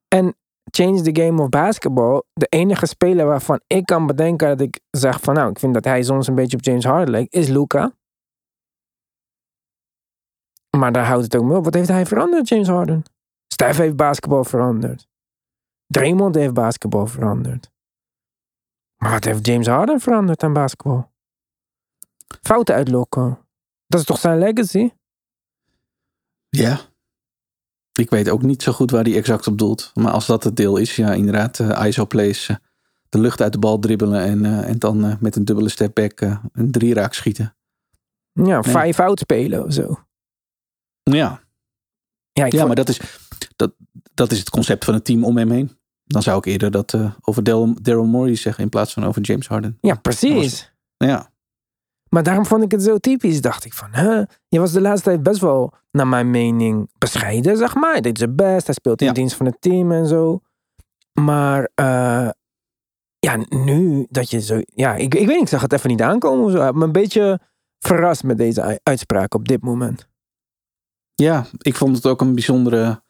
change 0.76 1.02
the 1.02 1.22
game 1.22 1.42
of 1.42 1.50
basketball. 1.50 2.24
De 2.34 2.46
enige 2.46 2.86
speler 2.86 3.26
waarvan 3.26 3.62
ik 3.68 3.86
kan 3.86 4.06
bedenken 4.06 4.48
dat 4.48 4.62
ik 4.62 4.80
zeg 4.90 5.22
van 5.22 5.34
nou, 5.34 5.50
ik 5.50 5.60
vind 5.60 5.74
dat 5.74 5.84
hij 5.84 6.04
soms 6.04 6.28
een 6.28 6.36
beetje 6.36 6.58
op 6.58 6.64
James 6.64 6.84
Harden 6.84 7.10
lijkt, 7.10 7.34
is 7.34 7.48
Luca. 7.48 7.94
Maar 10.78 10.92
daar 10.92 11.06
houdt 11.06 11.24
het 11.24 11.36
ook 11.36 11.44
mee 11.44 11.58
op. 11.58 11.64
Wat 11.64 11.74
heeft 11.74 11.88
hij 11.88 12.06
veranderd, 12.06 12.48
James 12.48 12.68
Harden? 12.68 13.04
Steph 13.48 13.78
heeft 13.78 13.96
basketbal 13.96 14.44
veranderd. 14.44 15.08
Draymond 15.88 16.36
heeft 16.36 16.54
basketbal 16.54 17.08
veranderd. 17.08 17.72
Maar 18.98 19.12
wat 19.12 19.24
heeft 19.24 19.46
James 19.46 19.68
Harden 19.68 20.00
veranderd 20.00 20.44
aan 20.44 20.54
basketbal? 20.54 21.12
Fouten 22.42 22.76
uitlokken. 22.76 23.40
Dat 23.88 24.00
is 24.00 24.06
toch 24.06 24.20
zijn 24.20 24.38
legacy? 24.40 24.90
ja. 26.50 26.80
Ik 28.00 28.10
weet 28.10 28.30
ook 28.30 28.42
niet 28.42 28.64
zo 28.64 28.72
goed 28.72 28.92
waar 28.92 29.04
hij 29.04 29.16
exact 29.16 29.48
op 29.48 29.58
doelt. 29.58 29.92
Maar 29.94 30.12
als 30.12 30.26
dat 30.26 30.44
het 30.44 30.56
deel 30.56 30.78
is, 30.78 30.96
ja, 30.96 31.14
inderdaad, 31.14 31.60
eh, 31.60 31.86
ISO 31.88 32.06
plays, 32.08 32.48
eh, 32.50 32.56
de 33.10 33.20
lucht 33.20 33.42
uit 33.42 33.52
de 33.54 33.60
bal 33.60 33.80
dribbelen 33.80 34.22
en, 34.22 34.46
eh, 34.46 34.70
en 34.70 34.80
dan 34.80 35.18
met 35.20 35.36
een 35.36 35.46
dubbele 35.46 35.70
step 35.70 35.94
back 35.94 36.22
een 36.54 36.72
drie 36.72 36.94
raak 36.94 37.14
schieten. 37.14 37.56
Ja, 38.32 38.64
vijf 38.64 39.00
out 39.00 39.20
spelen 39.20 39.66
of 39.66 39.74
zo. 39.74 40.04
Ja, 41.04 41.42
Ja, 42.32 42.46
ik 42.46 42.52
ja 42.52 42.58
vond- 42.58 42.68
maar 42.68 42.76
dat 42.76 42.90
is, 42.90 43.00
dat, 43.56 43.74
dat 44.14 44.32
is 44.32 44.40
het 44.40 44.50
concept 44.50 44.86
van 44.86 44.94
het 44.94 45.06
team 45.06 45.24
om 45.24 45.38
hem 45.38 45.52
heen. 45.52 45.78
Dan 46.04 46.22
zou 46.22 46.38
ik 46.38 46.46
eerder 46.46 46.72
dat 46.72 46.96
over 47.22 47.44
Daryl 47.44 47.74
Daryl 47.82 48.06
Morey 48.06 48.36
zeggen 48.36 48.64
in 48.64 48.70
plaats 48.70 48.94
van 48.94 49.04
over 49.06 49.22
James 49.22 49.48
Harden. 49.48 49.78
ja 49.82 49.96
precies. 49.96 50.74
Ja, 50.98 51.32
Maar 52.14 52.24
daarom 52.24 52.46
vond 52.46 52.64
ik 52.64 52.72
het 52.72 52.84
zo 52.84 52.98
typisch. 52.98 53.42
Dacht 53.42 53.66
ik 53.66 53.74
van, 53.74 53.90
hè? 53.92 54.24
Je 54.48 54.60
was 54.60 54.72
de 54.72 54.82
laatste 54.82 55.10
tijd 55.10 55.24
best 55.24 55.40
wel, 55.42 55.74
naar 55.92 56.08
mijn 56.08 56.30
mening, 56.32 56.90
bescheiden, 56.98 57.58
zeg 57.58 57.76
maar. 57.76 57.92
Hij 57.92 58.02
deed 58.02 58.18
zijn 58.18 58.36
best. 58.36 58.66
Hij 58.66 58.76
speelt 58.76 59.02
in 59.02 59.08
Ja. 59.08 59.14
dienst 59.14 59.36
van 59.36 59.46
het 59.46 59.58
team 59.62 59.92
en 59.92 60.08
zo. 60.08 60.42
Maar, 61.20 61.70
eh, 61.76 62.30
ja, 63.20 63.46
nu 63.50 64.08
dat 64.10 64.30
je 64.30 64.42
zo... 64.42 64.62
Ja, 64.66 64.96
ik, 64.96 65.16
ik 65.16 65.26
weet 65.28 65.36
niet, 65.36 65.42
ik 65.42 65.48
zag 65.48 65.62
het 65.62 65.74
even 65.74 65.90
niet 65.90 66.02
aankomen 66.02 66.46
of 66.46 66.52
zo. 66.52 66.58
Ik 66.58 66.64
heb 66.64 66.76
me 66.76 66.84
een 66.84 66.92
beetje 66.92 67.40
verrast 67.80 68.24
met 68.24 68.38
deze 68.38 68.80
uitspraak 68.84 69.34
op 69.34 69.48
dit 69.48 69.62
moment. 69.62 70.08
ja, 71.16 71.46
ik 71.58 71.76
vond 71.76 71.96
het 71.96 72.06
ook 72.06 72.22
een 72.22 72.34
bijzondere, 72.34 73.04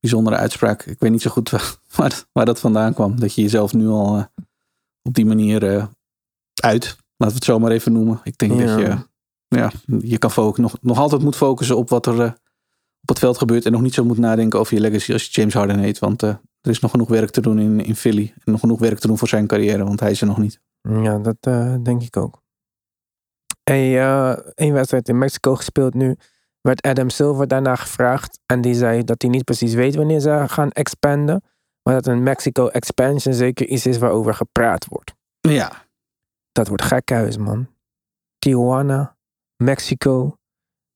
bijzondere 0.00 0.36
uitspraak. 0.36 0.82
Ik 0.82 0.98
weet 1.00 1.10
niet 1.10 1.22
zo 1.22 1.30
goed 1.30 1.50
waar, 1.50 1.76
waar, 1.96 2.24
waar 2.32 2.44
dat 2.44 2.60
vandaan 2.60 2.94
kwam. 2.94 3.20
Dat 3.20 3.34
je 3.34 3.42
jezelf 3.42 3.72
nu 3.72 3.88
al 3.88 4.16
eh, 4.16 4.24
op 5.02 5.14
die 5.14 5.26
manier 5.26 5.76
eh, 5.76 5.86
uit, 6.62 6.96
laten 7.16 7.36
we 7.36 7.44
het 7.44 7.44
zo 7.44 7.58
maar 7.58 7.70
even 7.70 7.92
noemen. 7.92 8.20
Ik 8.22 8.38
denk 8.38 8.58
dat 8.58 8.78
je, 8.78 8.98
ja, 9.48 9.72
je 10.00 10.18
kan 10.18 10.30
focus, 10.30 10.62
nog, 10.62 10.76
nog 10.80 10.98
altijd 10.98 11.22
moet 11.22 11.36
focussen 11.36 11.76
op 11.76 11.88
wat 11.88 12.06
er 12.06 12.20
eh, 12.20 12.32
op 13.00 13.08
het 13.08 13.18
veld 13.18 13.38
gebeurt. 13.38 13.64
En 13.64 13.72
nog 13.72 13.80
niet 13.80 13.94
zo 13.94 14.04
moet 14.04 14.18
nadenken 14.18 14.58
over 14.58 14.74
je 14.74 14.80
legacy 14.80 15.12
als 15.12 15.24
je 15.24 15.30
James 15.30 15.54
Harden 15.54 15.78
heet. 15.78 15.98
Want 15.98 16.22
eh, 16.22 16.28
er 16.60 16.70
is 16.70 16.80
nog 16.80 16.90
genoeg 16.90 17.08
werk 17.08 17.30
te 17.30 17.40
doen 17.40 17.58
in, 17.58 17.84
in 17.84 17.96
Philly. 17.96 18.32
En 18.44 18.52
nog 18.52 18.60
genoeg 18.60 18.78
werk 18.78 18.98
te 18.98 19.06
doen 19.06 19.18
voor 19.18 19.28
zijn 19.28 19.46
carrière, 19.46 19.84
want 19.84 20.00
hij 20.00 20.10
is 20.10 20.20
er 20.20 20.26
nog 20.26 20.38
niet. 20.38 20.60
Ja, 20.80 21.18
dat 21.18 21.36
eh, 21.40 21.74
denk 21.82 22.02
ik 22.02 22.16
ook. 22.16 22.44
Hey, 23.62 24.00
één 24.54 24.72
wedstrijd 24.72 25.08
in 25.08 25.18
Mexico 25.18 25.54
gespeeld 25.54 25.94
nu. 25.94 26.16
Werd 26.60 26.82
Adam 26.82 27.10
Silver 27.10 27.48
daarna 27.48 27.76
gevraagd. 27.76 28.38
En 28.46 28.60
die 28.60 28.74
zei 28.74 29.04
dat 29.04 29.22
hij 29.22 29.30
niet 29.30 29.44
precies 29.44 29.74
weet 29.74 29.94
wanneer 29.94 30.20
ze 30.20 30.44
gaan 30.46 30.70
expanden. 30.70 31.42
Maar 31.82 31.94
dat 31.94 32.06
een 32.06 32.22
Mexico 32.22 32.68
expansion 32.68 33.34
zeker 33.34 33.66
iets 33.66 33.86
is 33.86 33.98
waarover 33.98 34.34
gepraat 34.34 34.86
wordt. 34.88 35.14
Ja, 35.40 35.85
Dat 36.56 36.68
wordt 36.68 36.82
gekhuis, 36.82 37.36
man. 37.36 37.68
Tijuana, 38.38 39.16
Mexico. 39.56 40.38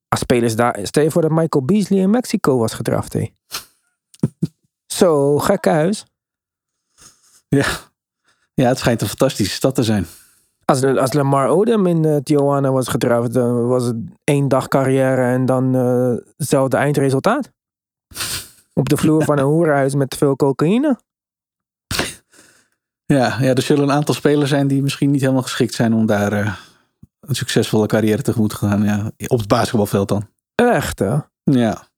Als 0.08 0.20
spelers 0.20 0.56
daar... 0.56 0.78
Stel 0.82 1.02
je 1.02 1.10
voor 1.10 1.22
dat 1.22 1.30
Michael 1.30 1.64
Beasley 1.64 2.00
in 2.00 2.10
Mexico 2.10 2.58
was 2.58 2.74
gedraft, 2.74 3.12
hé. 3.12 3.32
Zo, 4.98 5.38
gekhuis. 5.38 6.06
ja. 7.48 7.66
ja, 8.54 8.68
het 8.68 8.78
schijnt 8.78 9.00
een 9.00 9.08
fantastische 9.08 9.54
stad 9.54 9.74
te 9.74 9.82
zijn. 9.82 10.06
Als, 10.64 10.84
als 10.84 11.12
Lamar 11.12 11.48
Odom 11.48 11.86
in 11.86 12.04
eh, 12.04 12.16
Tijuana 12.16 12.70
was 12.70 12.88
gedraft, 12.88 13.32
dan 13.32 13.66
was 13.66 13.84
het 13.84 13.96
één 14.24 14.48
dag 14.48 14.68
carrière 14.68 15.22
en 15.22 15.46
dan 15.46 15.74
eh, 15.74 16.32
hetzelfde 16.36 16.76
eindresultaat. 16.76 17.50
Op 18.80 18.88
de 18.88 18.96
vloer 18.96 19.24
van 19.24 19.38
een 19.38 19.44
hoerenhuis 19.44 19.94
met 19.94 20.16
veel 20.16 20.36
cocaïne. 20.36 20.98
Ja, 23.16 23.36
ja, 23.40 23.54
er 23.54 23.62
zullen 23.62 23.82
een 23.82 23.92
aantal 23.94 24.14
spelers 24.14 24.50
zijn 24.50 24.66
die 24.66 24.82
misschien 24.82 25.10
niet 25.10 25.20
helemaal 25.20 25.42
geschikt 25.42 25.74
zijn 25.74 25.92
om 25.94 26.06
daar 26.06 26.32
eh, 26.32 26.54
een 27.20 27.34
succesvolle 27.34 27.86
carrière 27.86 28.22
tegemoet 28.22 28.50
te 28.50 28.56
gaan. 28.56 28.82
Ja, 28.82 29.10
op 29.26 29.38
het 29.38 29.48
basketbalveld 29.48 30.08
dan. 30.08 30.26
Echt, 30.54 30.98
hè? 30.98 31.16
Ja, 31.44 31.88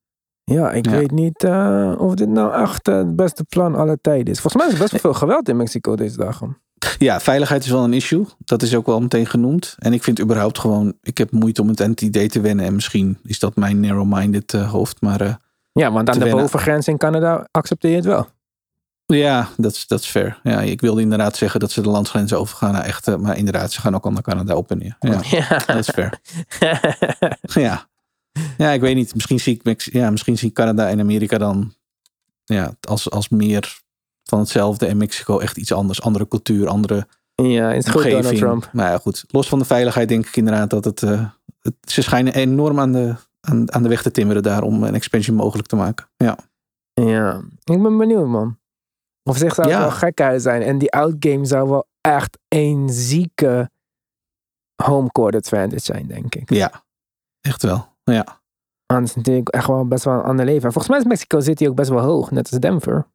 Ja, 0.44 0.70
ik 0.70 0.85
Ja. 0.87 0.90
weet 0.92 1.11
niet 1.11 1.44
eh, 1.44 1.94
of 1.98 2.14
dit 2.14 2.29
nou 2.29 2.62
echt 2.62 2.88
eh, 2.88 2.96
het 2.96 3.16
beste 3.16 3.44
plan 3.44 3.75
aller 3.75 3.98
tijden 4.01 4.33
is. 4.33 4.40
Volgens 4.40 4.62
mij 4.62 4.66
is 4.72 4.79
er 4.79 4.88
best 4.88 5.03
wel 5.03 5.12
veel 5.12 5.20
geweld 5.20 5.48
in 5.48 5.57
Mexico 5.57 5.96
deze 5.96 6.16
dagen. 6.16 6.59
ja, 6.98 7.20
veiligheid 7.20 7.64
is 7.64 7.70
wel 7.70 7.85
een 7.85 7.92
issue. 7.92 8.25
Dat 8.38 8.62
is 8.62 8.75
ook 8.75 8.87
wel 8.87 9.01
meteen 9.01 9.27
genoemd. 9.27 9.75
En 9.79 9.92
ik 9.92 10.03
vind 10.03 10.20
überhaupt 10.20 10.59
gewoon, 10.59 10.94
ik 11.03 11.18
heb 11.18 11.31
moeite 11.31 11.62
om 11.62 11.68
het 11.68 11.81
aan 11.83 11.90
het 11.90 12.01
idee 12.03 12.29
te 12.29 12.40
wennen. 12.40 12.64
En 12.66 12.75
misschien 12.75 13.18
is 13.22 13.38
dat 13.38 13.57
mijn 13.57 13.81
narrow-minded 13.81 14.53
hoofd. 14.53 15.01
Maar 15.01 15.40
Ja, 15.72 15.92
want 15.92 16.09
aan 16.09 16.18
de 16.18 16.25
wennen. 16.25 16.42
bovengrens 16.42 16.88
in 16.88 16.96
Canada 16.98 17.46
accepteer 17.51 17.90
je 17.90 17.96
het 17.96 18.05
wel. 18.05 18.27
Ja, 19.16 19.48
dat 19.57 19.72
is, 19.72 19.87
dat 19.87 20.01
is 20.01 20.07
fair. 20.07 20.40
Ja, 20.42 20.61
ik 20.61 20.81
wilde 20.81 21.01
inderdaad 21.01 21.37
zeggen 21.37 21.61
dat 21.61 21.70
ze 21.70 21.81
de 21.83 21.88
landsgrenzen 21.88 22.38
overgaan 22.38 22.72
naar 22.72 22.85
echte. 22.85 23.16
Maar 23.16 23.37
inderdaad, 23.37 23.72
ze 23.72 23.81
gaan 23.81 23.94
ook 23.94 24.05
al 24.05 24.11
naar 24.11 24.22
Canada 24.22 24.55
op 24.55 24.70
en 24.70 24.79
neer. 24.79 24.96
Ja, 25.01 25.20
Ja. 25.31 25.59
dat 25.66 25.77
is 25.77 25.88
fair. 25.90 26.20
Ja. 27.40 27.87
ja, 28.57 28.70
ik 28.70 28.81
weet 28.81 28.94
niet. 28.94 29.14
Misschien 29.14 29.40
zie 29.40 29.55
ik, 29.55 29.64
Mex- 29.64 29.88
ja, 29.92 30.11
misschien 30.11 30.38
zie 30.38 30.48
ik 30.48 30.55
Canada 30.55 30.88
en 30.88 31.01
Amerika 31.01 31.38
dan 31.38 31.75
ja, 32.44 32.75
als, 32.81 33.11
als 33.11 33.29
meer 33.29 33.81
van 34.22 34.38
hetzelfde. 34.38 34.87
En 34.87 34.96
Mexico 34.96 35.38
echt 35.38 35.57
iets 35.57 35.72
anders. 35.72 36.03
Andere 36.03 36.29
cultuur, 36.29 36.68
andere 36.68 37.07
ja, 37.35 37.72
is 37.72 37.85
goed 37.88 38.03
Donald 38.03 38.14
omgeving. 38.14 38.38
Trump. 38.40 38.68
Maar 38.72 38.90
ja, 38.90 38.98
goed. 38.98 39.25
Los 39.29 39.48
van 39.48 39.59
de 39.59 39.64
veiligheid 39.64 40.09
denk 40.09 40.27
ik 40.27 40.37
inderdaad 40.37 40.70
dat 40.70 40.85
het... 40.85 41.03
eh, 41.03 41.25
het 41.61 41.75
ze 41.81 42.03
schijnen 42.03 42.35
enorm 42.35 42.81
aan 42.81 42.92
de, 42.92 43.14
aan, 43.40 43.72
aan 43.72 43.83
de 43.83 43.88
weg 43.88 44.03
te 44.03 44.11
timmeren 44.11 44.42
daar 44.42 44.62
om 44.62 44.83
een 44.83 44.94
expansion 44.94 45.37
mogelijk 45.37 45.68
te 45.68 45.77
maken. 45.77 46.07
Ja, 46.16 46.37
Ja, 46.94 47.40
ik 47.64 47.83
ben 47.83 47.96
benieuwd, 47.98 48.27
man. 48.27 48.59
Of 49.24 49.37
zich 49.37 49.54
zou 49.54 49.68
het 49.68 49.76
Ja. 49.76 49.82
wel 49.82 49.90
gekhuis 49.90 50.42
zijn. 50.42 50.62
En 50.62 50.78
die 50.78 50.92
outgame 50.92 51.44
zou 51.44 51.68
wel 51.68 51.87
echt 52.00 52.38
een 52.48 52.88
zieke 52.90 53.70
homecourt 54.82 55.35
advantage 55.35 55.80
zijn, 55.80 56.06
denk 56.06 56.35
ik. 56.35 56.50
ja. 56.50 56.85
echt 57.40 57.62
wel. 57.62 57.87
Ja. 58.04 58.40
Anders 58.87 59.11
is 59.11 59.16
natuurlijk 59.16 59.48
echt 59.48 59.66
wel 59.66 59.87
best 59.87 60.04
wel 60.04 60.14
een 60.14 60.22
ander 60.22 60.44
leven. 60.44 60.62
En 60.64 60.72
volgens 60.72 60.88
mij 60.88 60.98
is 60.98 61.04
Mexico 61.04 61.40
City 61.40 61.66
ook 61.66 61.74
best 61.74 61.90
wel 61.90 62.00
hoog, 62.00 62.30
net 62.30 62.50
als 62.50 62.61
Denver. 62.61 63.06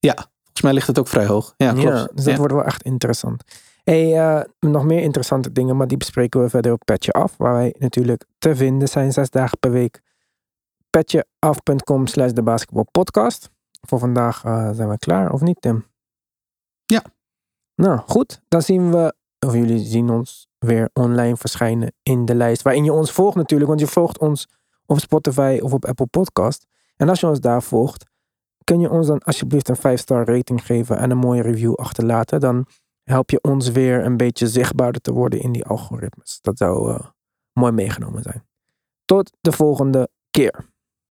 Volgens 0.00 0.62
mij 0.62 0.72
ligt 0.72 0.86
het 0.86 0.98
ook 0.98 1.08
vrij 1.08 1.26
hoog. 1.26 1.54
Ja, 1.56 1.72
klopt. 1.72 1.86
dus 2.16 2.24
dat 2.24 2.32
Ja. 2.32 2.36
wordt 2.36 2.52
wel 2.52 2.64
echt 2.64 2.82
interessant. 2.82 3.42
Hey, 3.84 4.18
eh, 4.18 4.44
nog 4.60 4.84
meer 4.84 5.02
interessante 5.02 5.52
dingen, 5.52 5.76
maar 5.76 5.86
die 5.88 5.96
bespreken 5.96 6.40
we 6.40 6.48
verder 6.48 6.72
op 6.72 6.82
Petje 6.84 7.12
Af. 7.12 7.36
Waar 7.36 7.52
wij 7.52 7.74
natuurlijk 7.78 8.24
te 8.38 8.56
vinden 8.56 8.88
zijn 8.88 9.12
zes 9.12 9.30
dagen 9.30 9.58
per 9.58 9.70
week. 9.70 10.00
Petjeaf.com 10.90 12.06
slash 12.06 12.30
de 12.32 12.42
basketbalpodcast. 12.42 13.50
Voor 13.80 13.98
vandaag 13.98 14.44
eh, 14.44 14.70
zijn 14.72 14.88
we 14.88 14.98
klaar, 14.98 15.32
of 15.32 15.40
niet 15.40 15.60
Tim? 15.60 15.86
Ja. 16.84 17.04
Nou, 17.74 17.98
goed. 18.06 18.42
Dan 18.48 18.62
zien 18.62 18.90
we, 18.90 19.14
of 19.46 19.52
jullie 19.52 19.78
zien 19.78 20.10
ons 20.10 20.48
weer 20.58 20.90
online 20.92 21.36
verschijnen 21.36 21.92
in 22.02 22.24
de 22.24 22.34
lijst. 22.34 22.62
Waarin 22.62 22.84
je 22.84 22.92
ons 22.92 23.12
volgt 23.12 23.36
natuurlijk, 23.36 23.68
want 23.68 23.80
je 23.80 23.86
volgt 23.86 24.18
ons 24.18 24.48
op 24.86 24.98
Spotify 24.98 25.58
of 25.62 25.72
op 25.72 25.84
Apple 25.84 26.06
Podcast. 26.06 26.66
En 26.96 27.08
als 27.08 27.20
je 27.20 27.26
ons 27.26 27.40
daar 27.40 27.62
volgt, 27.62 28.04
kun 28.64 28.80
je 28.80 28.90
ons 28.90 29.06
dan 29.06 29.18
alsjeblieft 29.18 29.68
een 29.68 29.98
5-star 29.98 30.26
rating 30.26 30.66
geven 30.66 30.98
en 30.98 31.10
een 31.10 31.18
mooie 31.18 31.42
review 31.42 31.74
achterlaten. 31.74 32.40
Dan 32.40 32.66
help 33.02 33.30
je 33.30 33.42
ons 33.42 33.68
weer 33.68 34.04
een 34.04 34.16
beetje 34.16 34.48
zichtbaarder 34.48 35.00
te 35.00 35.12
worden 35.12 35.40
in 35.40 35.52
die 35.52 35.64
algoritmes. 35.64 36.38
Dat 36.40 36.58
zou 36.58 36.92
eh, 36.92 37.06
mooi 37.52 37.72
meegenomen 37.72 38.22
zijn. 38.22 38.46
Tot 39.04 39.36
de 39.40 39.52
volgende 39.52 40.08
keer. 40.30 40.74